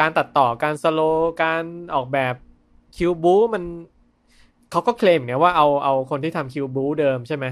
[0.00, 1.62] การตัดต่อการ slow การ
[1.94, 2.34] ออกแบบ
[2.96, 3.64] คิวบู๊มัน
[4.70, 7.46] เขาก็เคลมเนี่ยว่าเอาเอาคนที่ทำคิวบู๊เดิมใช่ไหม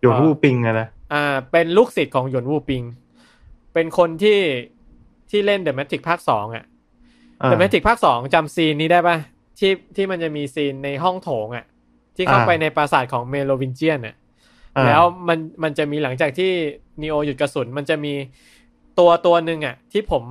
[0.00, 2.82] หยวนวูปิงอะนะอ่า เป็นลูกศิษย์ของหยวนวูปิง
[3.74, 4.40] เป็นคนที่
[5.30, 6.64] ที่เล่น The Matrix ภาคสองอะ
[7.42, 9.16] อ่า The Matrix ภาคสองจำซีนนี้ได้ปะ
[9.58, 11.64] ที่ที่มันจะมีซีนในห้องโถงอะ
[12.16, 14.14] ที่เข้าอ่าไปในปราสาทของ Merovingian อะ
[14.76, 16.52] อ่าแล้วมันมันจะมีหลังจากที่
[17.00, 18.14] นีโอหยุดกระสุน มันจะมี
[18.98, 20.24] ตัวตัวหนึ่งอะที่ผม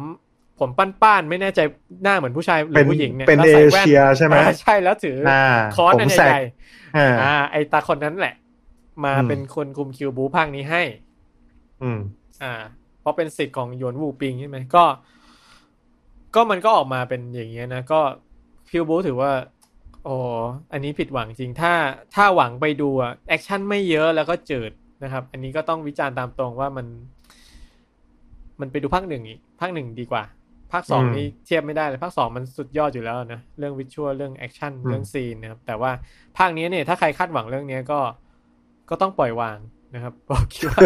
[0.59, 1.59] ผมปั้นป้านๆไม่แน่ใจ
[2.03, 5.43] หน้าเหมือนผู้ชายหรืเป็อนผู้หญิงเนี่ยเป็นแล้วเอใส่แว่นเชียใช่ไหมอ่าใช่แล้วถือออ่า
[5.75, 6.39] ค้อนผอัมนแสใหกญ่
[6.97, 8.35] อ่าๆอ่า ไอตาคนนั้นแหละ
[9.05, 10.83] มาอืมเป็นคนคุมคิวบูภาคนี้ให้
[11.81, 11.99] อืม
[12.43, 12.53] อ่า
[13.01, 14.83] เพราะเป็นสิทธิ์ของหยวนวูปิงใช่ไหมก็
[16.35, 18.01] ก็มันก็ออกมาเป็นอย่างเงี้ยนะ ก็
[18.69, 19.31] คิวบูถือว่า
[20.05, 20.15] โอ้
[20.71, 21.73] อันนี้ผิดหวังจริง ถ้า
[22.15, 24.71] ถ้าหวังไปดูอะแอคชั่นไม่เยอะแล้วก็จืด
[25.03, 26.87] นะครับ อันนี้ก็ต้องวิจารณ์ตามตรงว่ามัน
[28.61, 30.23] มันไปดูภาคหนึ่งอีกภาคหนึ่งดีกว่า
[30.71, 35.91] ภาคสองอืมนี่เทียบไม่ได้เลยภาคสองมันสุดยอดอยู่แล้วนะเรื่อง visual เรื่องแอคชั่นอืมเรื่องซีนนะครับแต่ว่า
[36.37, 37.99] ภาคนี้เนี่ยถ้าใครคาดหวังเรื่องเนี้ยก็
[38.89, 39.57] ก็ต้องปล่อยวาง
[39.95, 40.79] นะครับบอกคิดว่า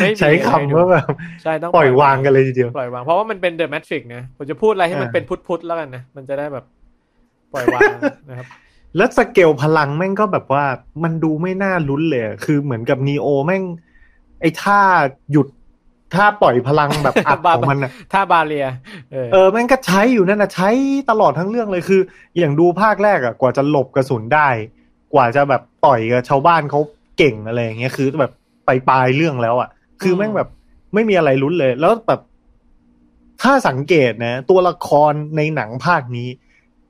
[0.00, 1.06] ไม่มีใช้คำว่าแบบ
[1.42, 6.64] ใช่ต้องปล่อยวางกันเลยทีเดียวปล่อยวางเพราะว่ามันเป็น The Matrix นะผมจะพูดอะไรให้มันอ่าเป็นพุทธๆแล้วกันนะมันจะได้แบบ
[7.52, 7.90] ปล่อยวาง
[8.28, 8.46] นะครับ
[8.96, 10.64] แล้วสเกลพลังแม่งก็แบบว่า
[11.02, 13.62] มันดูไม่น่าลุ้นเลยอะคือเหมือนกับนีโอแม่ง
[14.40, 14.80] ไอ้ท่า
[15.32, 15.48] หยุด
[16.14, 18.66] ท่าปล่อยพลังแบบอัดบาของมันอะถ้าบาเรีย
[19.12, 20.68] เออเออแม่งก็ใช้อยู่นั่นนะใช้
[21.10, 22.00] ตลอดทั้งเรื่องเลยคือ
[22.38, 24.48] อย่างดูภาคแรกอะกว่าจะหลบกระสุนได้
[25.14, 26.80] กว่าจะแบบต่อยกับชาวบ้านเขา
[27.18, 28.32] เก่งอะไรอย่างเงี้ยคือแบบ
[28.66, 29.68] ไปปลายเรื่องแล้วอะ
[30.02, 30.48] คือแม่งแบบ
[30.94, 32.20] ไม่มีอะไรลุ้นเลย แล้วแบบ
[33.42, 36.28] ถ้าสังเกตนะ ตัวละครในหนังภาคนี้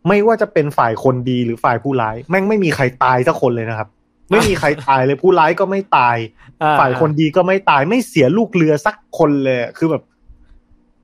[0.09, 3.88] ไม่ว่าจะเป็นฝ่ายคนดีหรือฝ่ายผู้ร้าย แม่งไม่มีใครตายสักคนเลยนะครับ
[4.30, 6.16] ไม่มีใครตายเลยผู้ร้ายก็ไม่ตาย
[6.62, 10.02] อ่ฝ่ายคนดีก็ไม่ตายไม่เสียลูกเรือสักคนเลยอะคือแบบ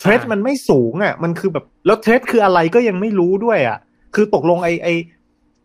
[0.00, 3.78] เทรดมันไม่สูงอะ มันคือแบบแล้วเทรดคืออะไรก็ยังไม่รู้ด้วย อะ
[4.14, 4.88] คือตกลงไอไอ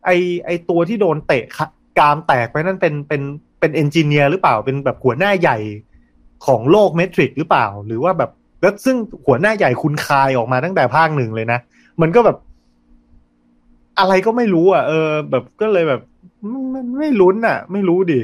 [0.06, 0.10] ไอ
[0.46, 1.66] ไอตัวที่โดนเตะขะ
[2.00, 3.22] กรามแตกไปนั่นเป็นเป็น
[3.60, 5.58] เป็นเอนจิเนียร์หรือเปล่าเป็นแบบหัวหน้าใหญ่
[6.46, 8.96] ของโลกเมทริกหรือเปล่า หรือว่าแบบแล้วซึ่ง
[9.26, 11.60] หัวหน้าใหญ่คุณคายออกมาตั้งแต่ภาคหนึ่งเลยนะ
[12.02, 12.38] มันก็แบบ
[14.00, 16.02] อะไรก็ไม่รู้อะเออ แบบก็เลยแบบ
[16.52, 18.22] มันมันไม่ลุ้นอะ ไม่รู้ดิ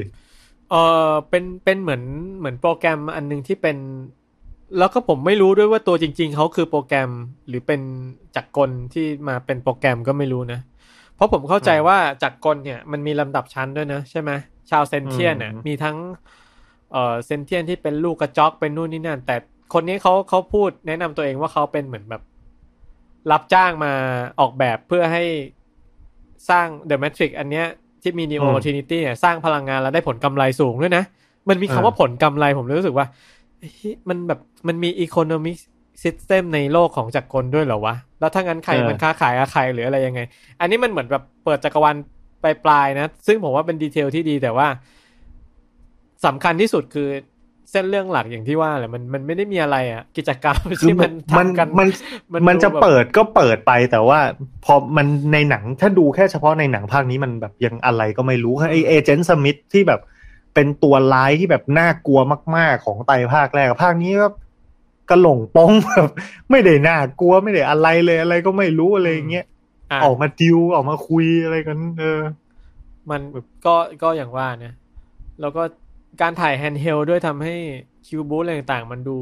[0.70, 0.74] เอ
[1.10, 2.02] อเป็นเป็นเหมือน
[2.38, 3.76] เหมือนโปรแกรมอันหนึงที่เป็น
[4.78, 7.10] แล้วก็ผมไม่รู้ด้วยว่าตัวจริง ๆเขาคือโปรแกรม
[7.48, 7.80] หรือเป็น
[8.36, 10.60] จักรกลที่มาเป็นโปรแกรมก็ไม่รู้นะ
[11.14, 14.30] เพราะผมเข้าใจอืมว่าจักรกลเนี่ยมันมีลำดับชั้นด้วยนะใช่ไหม
[14.70, 15.96] ชาวเซนเทียนเนี่ยอืมมีทั้ง
[16.92, 19.36] เอ่อเซนเทียนที่เป็นลูกกระจอกเป็นนู่นนี่นั่น แต่
[19.72, 22.22] คนนี้เขาเขาพูดแนะนำตัวเองว่าเขาเป็นเหมือนแบบ
[23.32, 23.92] รับจ้างมา
[24.40, 25.24] ออกแบบเพื่อให้
[26.48, 27.66] สร้าง The Matrix อันเนี้ย
[28.06, 31.04] ที่มี Neo อืม Trinity เนี่ยสร้างพลังงานแล้วได้ผลกำไรสูงด้วยนะ
[31.48, 33.06] มันมีคำอ่าว่าผลกำไรผมเลยรู้สึกว่า
[33.58, 35.58] เฮ้ยมันแบบมันมี Economic
[36.04, 40.20] System ในโลกของจักรกลด้วยเหรอวะ แล้วถ้างั้นใครมันค้าขายกับใครหรืออะไรยังไง
[40.60, 41.94] อันนี้มันเหมือนแบบเปิดจักรวาล
[42.42, 44.66] ปลายๆนะ ซึ่งผมว่าเป็นดีเทลที่ดีแต่ว่า
[46.26, 47.08] สำคัญที่สุดคือ
[47.70, 51.88] เส้นเรื่องหลักอย่างที่ว่าแหละมันมันไม่ได้มีอะไรอะ กิจกรรมคือที่มันมันทำกันมัน
[52.32, 54.20] มันมันจะดูแบบเปิดก็เปิดไปแต่ว่า
[54.64, 60.00] พอมันในหนังถ้าดูแค่เฉพาะในหนังภาคนี้มันแบบยังอะไรก็ไม่รู้ไอเอเจนต์สมิธที่แบบ
[60.54, 62.20] เป็นตัวร้ายที่แบบน่ากลัว
[62.56, 64.28] มาก ๆของไตรภาคแรกภาคนี้ก็
[65.10, 66.10] กระหล่งป้องแบบ
[66.50, 69.46] ไม่ได้น่ากลัวไม่ได้อะไรเลยอะไรก็ไม่รู้อะไรอย่างเงี้ย
[69.92, 72.20] อะออกมาดิวออกมาคุยอะไรกัน เออ
[73.10, 73.20] มัน
[73.66, 74.72] ก็ก็อย่างว่านะ
[75.40, 75.62] แล้วก็
[76.20, 77.54] การถ่าย handheld ด้วยทำให้
[78.06, 79.16] คิวบู๊อะไรต่างๆ มันดู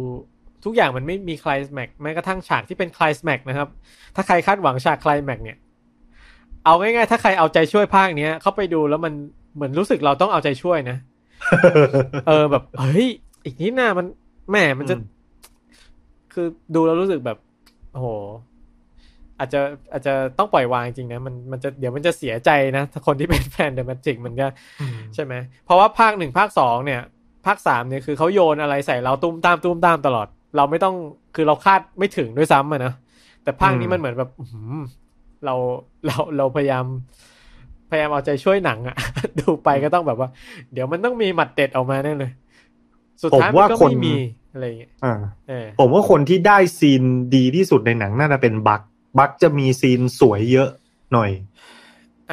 [0.65, 3.69] ทุกอย่างมันไม่มีไคลแม็กซ์แม้กระทั่งฉากที่เป็นไคลแม็กซ์นะครับ
[4.15, 5.59] ถ้าใครคาดหวังฉากไคลแม็กซ์เนี่ย
[6.65, 9.13] เอาง่ายๆ ถ้าใครเอาใจช่วยภาคเนี้ย เข้าไปดูแล้วมัน
[9.55, 10.97] เหมือนรู้สึกเราต้องเอาใจช่วยนะ
[12.27, 13.07] เออแบบเฮ้ย
[13.45, 14.07] อีกนิดหน้ามัน
[14.51, 15.05] แหมมันจะอืม
[16.33, 17.39] คือดูแล้วรู้สึกแบบ
[17.93, 18.07] โอ้โห
[19.39, 19.61] อาจจะ
[19.93, 24.47] อาจจะต้องปล่อยวางจริงนะมันมันจะเดี๋ยวมันจะเสียใจนะถ้าคนที่เป็นแฟนเดอะแมจิกมันก็
[25.15, 27.01] ใช่ไหมเพราะว่าภาคหนึ่งภาคสองเนี่ย
[27.47, 30.95] ภาคสามเนี่ยคือเขาโยนอะไรใส่เราตุ้มตามตุ้มตามตลอด เราไม่ต้อง
[31.35, 32.93] คือเราคาดไม่ถึงด้วยซ้ำอะนะ
[33.45, 34.75] แต่ภาคนี้อืมมันเหมือนแบบอื้อหือ
[35.45, 35.55] เรา
[36.07, 36.85] เราเราพยายาม
[37.91, 38.97] พยายามเอาใจช่วยหนังอะ
[39.41, 40.29] ดูไปก็ต้องแบบว่า
[40.73, 42.33] เดี๋ยวมันต้องมีหมัดเด็ดออกมาแน่เลย
[43.23, 44.17] สุดท้ายผมมันว่าก็คนไม่มี
[44.53, 45.15] อะไรอย่างเงี้ยอ่า
[45.49, 47.03] เออผมว่าคนที่ได้ซีน
[47.35, 48.83] ดีที่สุดในหนังน่าจะเป็นบัก
[49.19, 50.69] บักจะมีซีนสวยเยอะ
[51.13, 51.31] หน่อย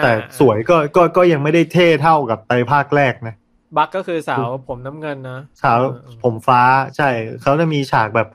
[0.02, 3.36] แต่อ่าสวยก็ก็ก็ยังไม่ได้เท่เท่ากับไตรภาคแรกนะ
[3.78, 6.62] บัคก็คือสาวผมน้ำเงินนะฉากเออเออผมฟ้า
[6.96, 7.10] ใช่
[7.42, 8.28] เขาจะมีฉากแบบ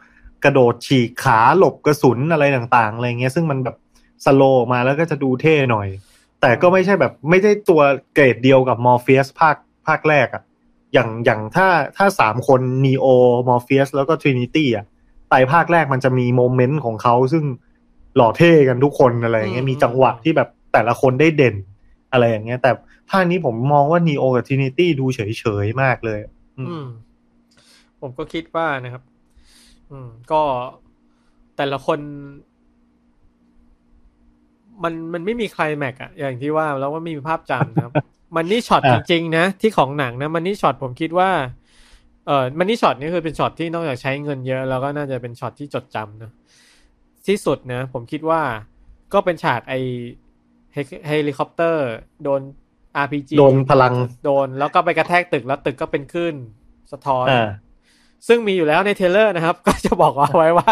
[0.45, 3.77] กระโดดฉีกขาหลบกระสุนอะไรต่างๆอะไรเงี้ย ซึ่งมันแบบ
[4.25, 5.89] slow ออกมาแล้วก็จะดูเท่หน่อย
[6.41, 7.83] แต่ก็ไม่ใช่แบบ ไม่ได้ตัว
[8.15, 9.57] เกรดเดียวกับมอร์เฟียสภาค
[9.87, 10.43] ภาคแรกอะ
[10.93, 13.07] อย่างอย่างถ้าถ้าสามคนนีโอ
[13.49, 14.85] มอร์เฟียสแล้วก็ทรินิตี้อะ
[15.29, 17.45] ไตรภาคแรกมันจะมีโมเมนต์ของเขาซึ่ง
[18.17, 21.55] หล่อเท่กันทุกคนอะไรอย่างเงี้ยมีจังหวะที่แบบแต่ละคนได้เด่น
[22.13, 22.71] อะไรอย่างเงี้ย แต่
[23.11, 26.19] ภาคนี้ผมมองว่านีโอกับท r นิตี้ดูเฉยๆมากเลย
[26.57, 26.87] อืมอืม
[28.01, 29.03] ผมก็คิดว่านะครับ
[29.91, 30.43] อืม ก็
[31.57, 31.99] แต่ละคน
[34.83, 37.95] มันมันไม่มีไคลแม็กซ์อะอย่างที่ว่าแล้วว่าไม่มีภาพจำนะครับ
[38.37, 41.31] money shot จริงๆนะที่ของหนังนะ money shot ผมคิดว่า
[42.27, 46.31] เออ money shot นี่คือเป็นช็อตที่นอกจากใช้เงินเยอะ แล้วก็น่าจะเป็นช็อตที่จดจำนะ
[47.29, 48.43] ที่สุดนะ ผมคิดว่า
[49.13, 49.75] ก็เป็นฉากไอ
[50.73, 50.77] เฮ
[51.09, 51.85] เฮลิคอปเตอร์
[52.23, 52.41] โดน
[53.05, 56.35] RPG โดนพลังโดน แล้วก็ไปกระแทกตึกแล้วตึกก็เป็นคลื่น
[56.93, 57.49] สะท้อนอ่า
[58.29, 60.71] ซึ่งมีอยู่แล้วใน trailer นะครับ ก็จะบอกเอาไว้ว่า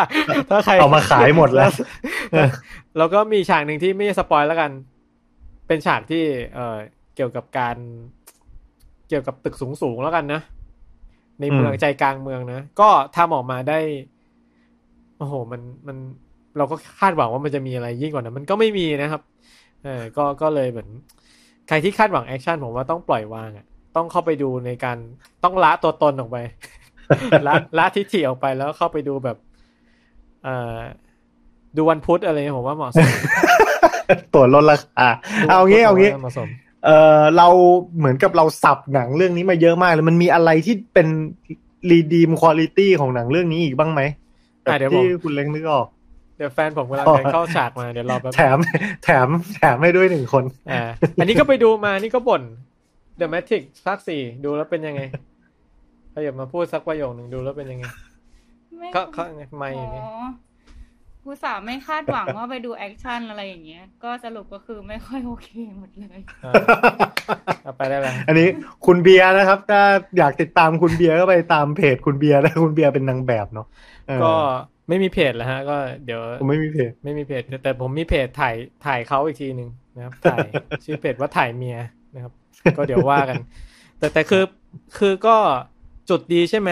[0.51, 1.71] ถ้าใครเอามาขายหมดแล้ว
[2.99, 4.71] แล้วก็มีฉากหนึ่งที่ไม่ spoil แล้วกัน
[5.67, 6.77] เป็นฉากที่เอ่อ
[7.14, 7.77] เกี่ยวกับการ
[9.09, 10.40] เกี่ยวกับตึกสูงๆแล้วกันนะ
[11.40, 13.81] ในเมืองอืมใจกลางเมืองนะ ก็ทำออกมาได้
[15.19, 15.97] โอ้โห มันมัน
[16.57, 19.23] เราก็คาดหวังว่ามันจะมีอะไรยิ่งกว่านั้นมันก็ไม่มีนะครับ
[19.85, 20.88] เออก็ก็เลยเหมือน
[21.69, 24.99] ใครที่คาดหวังแอคชั่นผมว่าต้องปล่อยวางอะ ต้องเข้าไปดูในการ
[25.45, 26.38] ต้องละตัวตนออกไป
[27.47, 29.37] ละละทิฐิออกไปแล้วเข้าไปดูแบบ
[30.45, 30.79] เอ่อ
[31.77, 33.09] ดูวันพุธอะไรเงี้ยผมว่าเหมาะสม
[34.35, 35.09] ตั๋วลดราคา
[35.49, 36.49] เอางี้เอางี้เหมาะสม
[36.85, 37.49] เออเรา
[37.99, 41.09] เหมือนกับเราสับหนังเรื่องนี้มาเยอะมากเลยมันมีอะไรที่เป็น
[41.90, 44.01] รีดีมคุณ i t y ของหนังเรื่องนี้อีกบ้างไหม
[44.67, 45.87] อะเดี๋ยวผมที่คุณเล้งนึกออก
[46.37, 48.59] เดี๋ยวแฟนผมกำลังอ๋อเดินเข้าฉากมาเดี๋ยวรอแป๊บแถม
[49.05, 50.83] แถมแถมให้ด้วยหนึ่งคนอ่า
[51.20, 52.42] อันนี้ก็ไปดูมานี่ก็บ่น
[53.20, 55.01] The Matrix ภาคสี่ดูแล้วเป็นยังไง
[56.11, 57.85] เขาอย่ามาพูดสักประโยคหนึ่งดูแล้วเป็นยังไง
[58.79, 59.23] ไม่ก็ก็
[59.57, 60.12] ไม่อยู่นี่อ๋อ
[61.27, 66.53] กูสาห์ไม่คาดหวังว่าไปดูแอคชั่นอะไรอย่างเงี้ย ก็สรุปก็คือไม่ค่อยโอเคหมดเลยอ่า
[67.62, 68.49] เอาไปได้แล้วอันนี้
[68.87, 69.83] คุณเบียร์นะครับ ถ้า
[70.18, 73.66] อยากติดตามคุณเบียร์ก็ไปตามเพจคุณเบียร์นะคุณเบียร์เป็นนางแบบเนาะ
[74.09, 74.35] เออก็
[74.88, 78.55] ไม่มีเพจแล้วฮะ ก็เดี๋ยวผมไม่มีเพจ ไม่มีเพจ แต่ผมมีเพจถ่าย
[78.87, 80.47] ถ่ายเขาอีกทีหนึ่งนะครับ ถ่าย
[80.85, 81.79] ชื่อเพจว่าถ่ายเมีย
[82.14, 82.33] นะครับ
[82.77, 83.37] ก็เดี๋ยวว่ากัน
[83.99, 84.44] แต่แต่คือ
[84.99, 85.37] คือก็
[86.11, 86.70] จุดดีใช่ไหม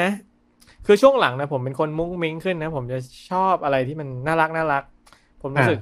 [0.86, 2.98] คือช่วงหลังนะผมเป็นคนมุ้งมิ้งขึ้นนะ ผมจะ
[3.30, 4.84] ชอบอะไรที่มันน่ารักน่ารัก
[5.42, 5.78] ผมรู้สึก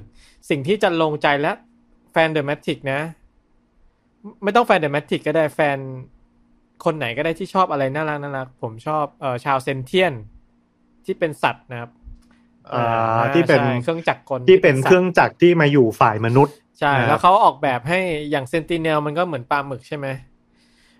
[0.49, 1.51] สิ่งที่จรรโลงใจและ
[2.11, 2.99] แฟน The Matrix นะ
[4.43, 5.77] ไม่ต้องแฟน The Matrix ก็ได้แฟน
[6.85, 10.13] คนไหนก็ได้ที่ชอบอะไรน่ารักน่ารักผมชอบเอ่อชาวเซนเทียน
[11.05, 12.00] ที่เป็นสัตว์นะครับอ่า
[13.35, 17.99] ที่เป็นใช่เครื่องจักรกลที่เป็นสัตว์เครื่องจักรที่มาอยู่ฝ่ายมนุษย์ ใช่นะครับแล้วเขาออกแบบให้
[18.31, 20.07] อย่างเซนติเนลมันก็เหมือนปลาหมึกใช่ไหม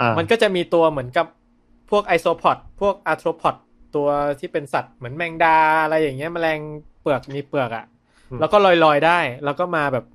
[0.02, 1.26] อ่ามันก็จะมีตัวเหมือนกับ
[1.92, 3.56] พวกไอโซพอดพวกอาร์โทรพอด
[3.96, 4.08] ตัว
[4.40, 6.60] ที่เป็นสัตว์เหมือนแมงดาอะไรอย่างเงี้ยแมลง
[7.02, 7.86] เปลือกมีเปลือกอะ่ะ
[8.40, 10.06] แล้วก็ลอยๆได้ แล้วก็มาแบบ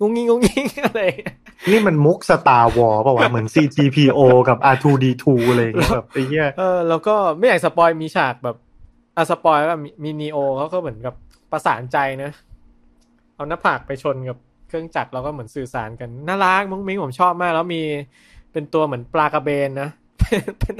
[0.00, 1.36] งุ้งงิ้งงุ้งงิ้งอะไรอย่างเงี้ย
[1.70, 8.56] นี่มันมุก Star Wars ป่าวะเหมือน C-3PO กับ R2D2 อะไรอย่างเงี้ยแบบไอ้เหี้ยเออแล้วก็ไม่อยาก spoil มีฉากแบบ
[9.20, 11.14] อะ spoil ก็มีมีนีโอเขาก็เหมือนกับ
[11.52, 12.30] ประสานใจนะ
[13.34, 17.82] เอาหน้าผากไปชนกับเครื่องจักรแล้วก็เหมือนสื่อสารกัน น่ารักมุ้งมิ้งผมชอบมาก แล้วมี
[18.52, 19.88] เป็นตัวเหมือนปลากระเบนนะ
[20.58, 20.74] เป็น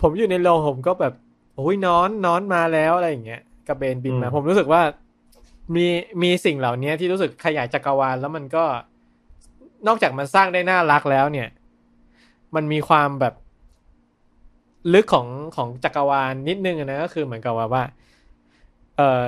[0.00, 1.12] ผมอยู่ในโรงผมก็แบบ
[1.54, 4.82] โอ้ยนอนนอนมาแล้วอะไรอย่างเงี้ยกระเบนบินมาอืมผมรู้สึกว่า
[5.76, 5.86] มี
[6.22, 8.64] มีสิ่งเหล่านี้ที่รู้สึกขยายจักรวาลแล้วมันก็
[9.86, 11.48] นอกจากมันสร้างได้น่ารักแล้วเนี่ย
[12.54, 13.34] มันมีความแบบ
[14.94, 17.84] ลึกของของจักรวาลนิดนึงอะนะก็คือเหมือนกับว่าว่า
[18.96, 19.24] เอ่อ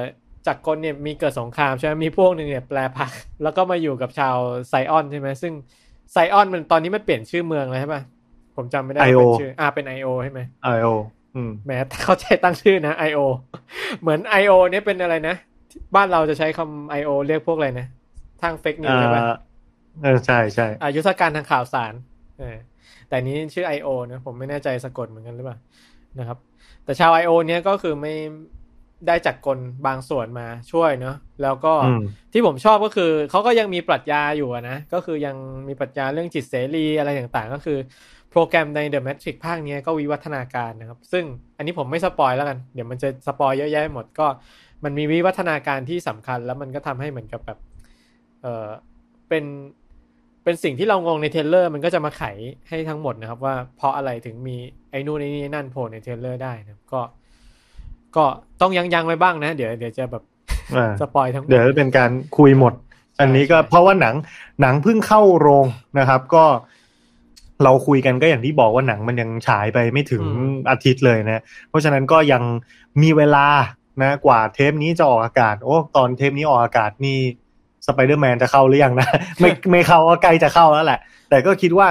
[0.47, 4.37] จักรกลเนี่ยมีเกิดสงครามใช่ไหมมีพวกหนึ่งเนี่ยแปลพัก แล้วก็มาอยู่กับชาว
[4.69, 5.53] ไซออนใช่ไหมซึ่ง
[6.13, 8.03] ไซออนมันตอนนี้มันเปลี่ยนชื่อเมืองแล้วใช่ปะ
[8.57, 10.41] ผมจำไม่ได้ว่า IO เป็นชื่ออ่าเป็นไอโอใช่ไหม
[10.77, 10.93] IO
[11.37, 11.71] อืมแหม
[12.03, 13.21] เข้าใจตั้งชื่อนะ I.O.
[14.01, 14.53] เหมือน I.O.
[14.71, 15.37] เนี่ยเป็นอะไรนะ
[15.95, 17.11] บ้านเราจะใช้คำ I.O.
[17.29, 17.87] เรียกพวกอะไรนะ
[18.43, 19.23] ทางเฟกนิวอ่าใช่ปะ
[20.03, 21.93] เออใช่ใช่อายุทธการทางข่าวสาร
[22.39, 22.57] เออ
[23.09, 23.89] แต่นี้ชื่อ I.O.
[24.13, 25.59] นะผมไม่แน่ใจสะกดเหมือนกันหรือเปล่า
[26.19, 26.39] นะครับ
[26.85, 27.31] แต่ชาว I.O.
[27.47, 28.15] เนี่ยก็คือไม่
[29.07, 35.37] ได้จักรกลบางส่วนมาช่วยเนาะแล้วก็อืมที่ผมชอบก็คือเขาก็ยังมีปรัชญาอยู่อะนะ ก็คือยัง
[35.69, 37.79] มีปรัชญาเรื่องจิตเสรีอะไรต่างๆ ก็คือ
[38.31, 41.25] โปรแกรมใน The Matrix ภาคเนี้ยก็วิวัฒนาการนะครับ ซึ่ง
[41.57, 44.27] อันนี้ผมไม่ spoil แล้วกัน เดี๋ยวมันจะ spoil เยอะแยะหมดก็
[44.85, 47.59] มันมีวิวัฒนาการที่สำคัญ แล้วมันก็ทำให้เหมือนกับแบบ
[48.43, 48.69] เออ
[49.29, 49.45] เป็น
[50.49, 52.23] เป็นสิ่งที่เรางงใน trailer มันก็จะมาไข
[52.69, 54.57] ให้ทั้งหมดนะครับ ว่าเพราะอะไรถึงมี
[54.91, 57.01] ไอ้นู่นไอ้นี่นั่นโผล่ใน trailer ได้นะครับก็
[58.17, 58.25] ก็
[58.61, 60.23] ต้องยังยังๆไว้บ้างนะ เดี๋ยวเดี๋ยวจะแบบ
[60.77, 62.75] อ่า spoil ทั้งหมดเดี๋ยวเป็นการคุยหมด
[63.21, 64.15] อันนี้ก็ใช่เพราะว่าหนัง
[64.61, 65.67] หนังเพิ่งเข้าโรง
[65.99, 66.45] นะครับ ก็
[67.65, 70.25] เราคุยกันก็อย่างที่บอกว่าหนังมันยังฉายไปไม่ถึง
[70.71, 72.43] อาทิตย์เลยนะ เพราะฉะนั้นก็ยัง
[73.03, 73.47] มีเวลา
[74.03, 77.19] นะ กว่าเทปนี้จะออกอากาศ โอ้ตอนเทปนี้ออกอากาศนี่
[77.89, 79.09] สไปเดอร์แมนจะเข้าหรือยังนะ
[79.41, 80.99] ไม่ไม่เข้าก็ใกล้จะเข้าแล้วแหละ
[81.31, 81.89] แต่ก็คิดว่า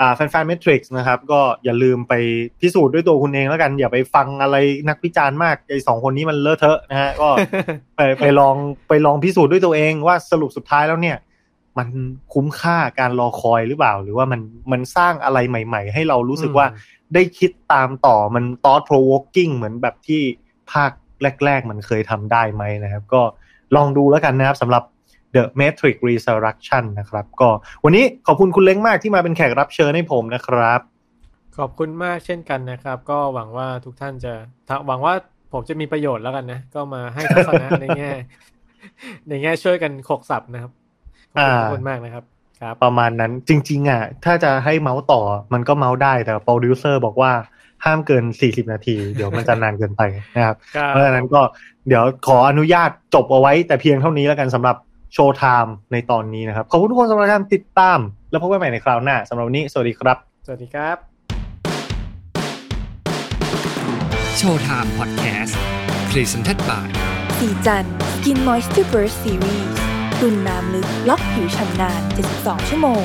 [0.00, 2.14] อ่าแฟนๆ Matrix นะครับ ก็อย่าลืมไป
[2.60, 4.56] พิสูจน์ด้วยตัวคุณเองแล้วกัน อย่าไปฟังอะไร
[4.88, 7.28] นักวิจารณ์มากไอ้สองคนนี้มันเลอะเทอะนะฮะก็
[7.96, 8.56] ไปไปลอง
[8.88, 11.16] ไปลองพิสูจน์ด้วยตัวเองว่าสรุปสุดท้ายแล้วเนี่ย
[11.78, 11.88] มัน
[12.34, 14.40] คุ้มค่าการรอคอยหรือเปล่า หรือว่ามัน
[14.72, 16.66] มันสร้างอะไรใหม่ ๆ ให้เรารู้สึกว่า
[17.14, 20.22] ได้คิดตามต่อมัน thought provoking เหมือนแบบที่
[20.72, 20.90] ภาค
[21.44, 23.22] แรก ๆ มันเคยทำได้ไหมนะครับ ก็
[23.76, 24.82] ลองดูแล้วกันนะครับสำหรับ
[25.36, 27.48] The Matrix Resurrection นะครับ ก็
[27.84, 30.80] วันนี้ขอบคุณคุณเล้งมากที่มาเป็นแขกรับเชิญให้ผมนะครับ
[31.58, 34.32] ขอบคุณมากเช่นกันนะครับ ก็หวังว่าทุกท่านจะ
[34.86, 35.14] หวังว่า
[35.52, 38.10] ผมจะมีประโยชน์แล้วกันนะ ก็มาให้ทัศนะในแง่
[39.28, 40.72] ในแง่ช่วยกันโขกสับนะครับ
[41.32, 42.24] ขอบคุณทุกคนมากนะครับ
[42.60, 45.20] ครับประมาณนั้นจริง ๆ อะ ถ้าจะให้เมาท์ต่อ
[45.52, 47.32] มันก็เมาท์ได้แต่โปรดิวเซอร์บอกว่า
[47.84, 50.02] ห้ามเกิน 40 นาที เดี๋ยวมันจะนานเกินไป
[50.36, 51.40] นะครับครับเพราะฉะนั้นก็
[51.88, 54.76] เดี๋ยวขออนุญาตจบเอาไว้แต่เพียงเท่านี้แล้วกันสำหรับ
[55.14, 57.98] Showtime ในตอนนี้นะครับ ขอบคุณทุกคนสำหรับการติดตาม
[58.30, 60.16] แล้วพบกันใหม่ในคราวหน้าสำหรับวันนี้ สวัสดีครับ
[60.46, 60.96] สวัสดีครับ
[64.36, 65.58] โชว์ไทม์พอดแคสต์
[66.10, 66.86] Presented by
[67.38, 69.70] สีจัน Skin Moisture Burst Series
[70.20, 72.00] ตุ่นน้ำลึกล็อกผิวชำนาน
[72.34, 73.04] 72 ชั่วโมง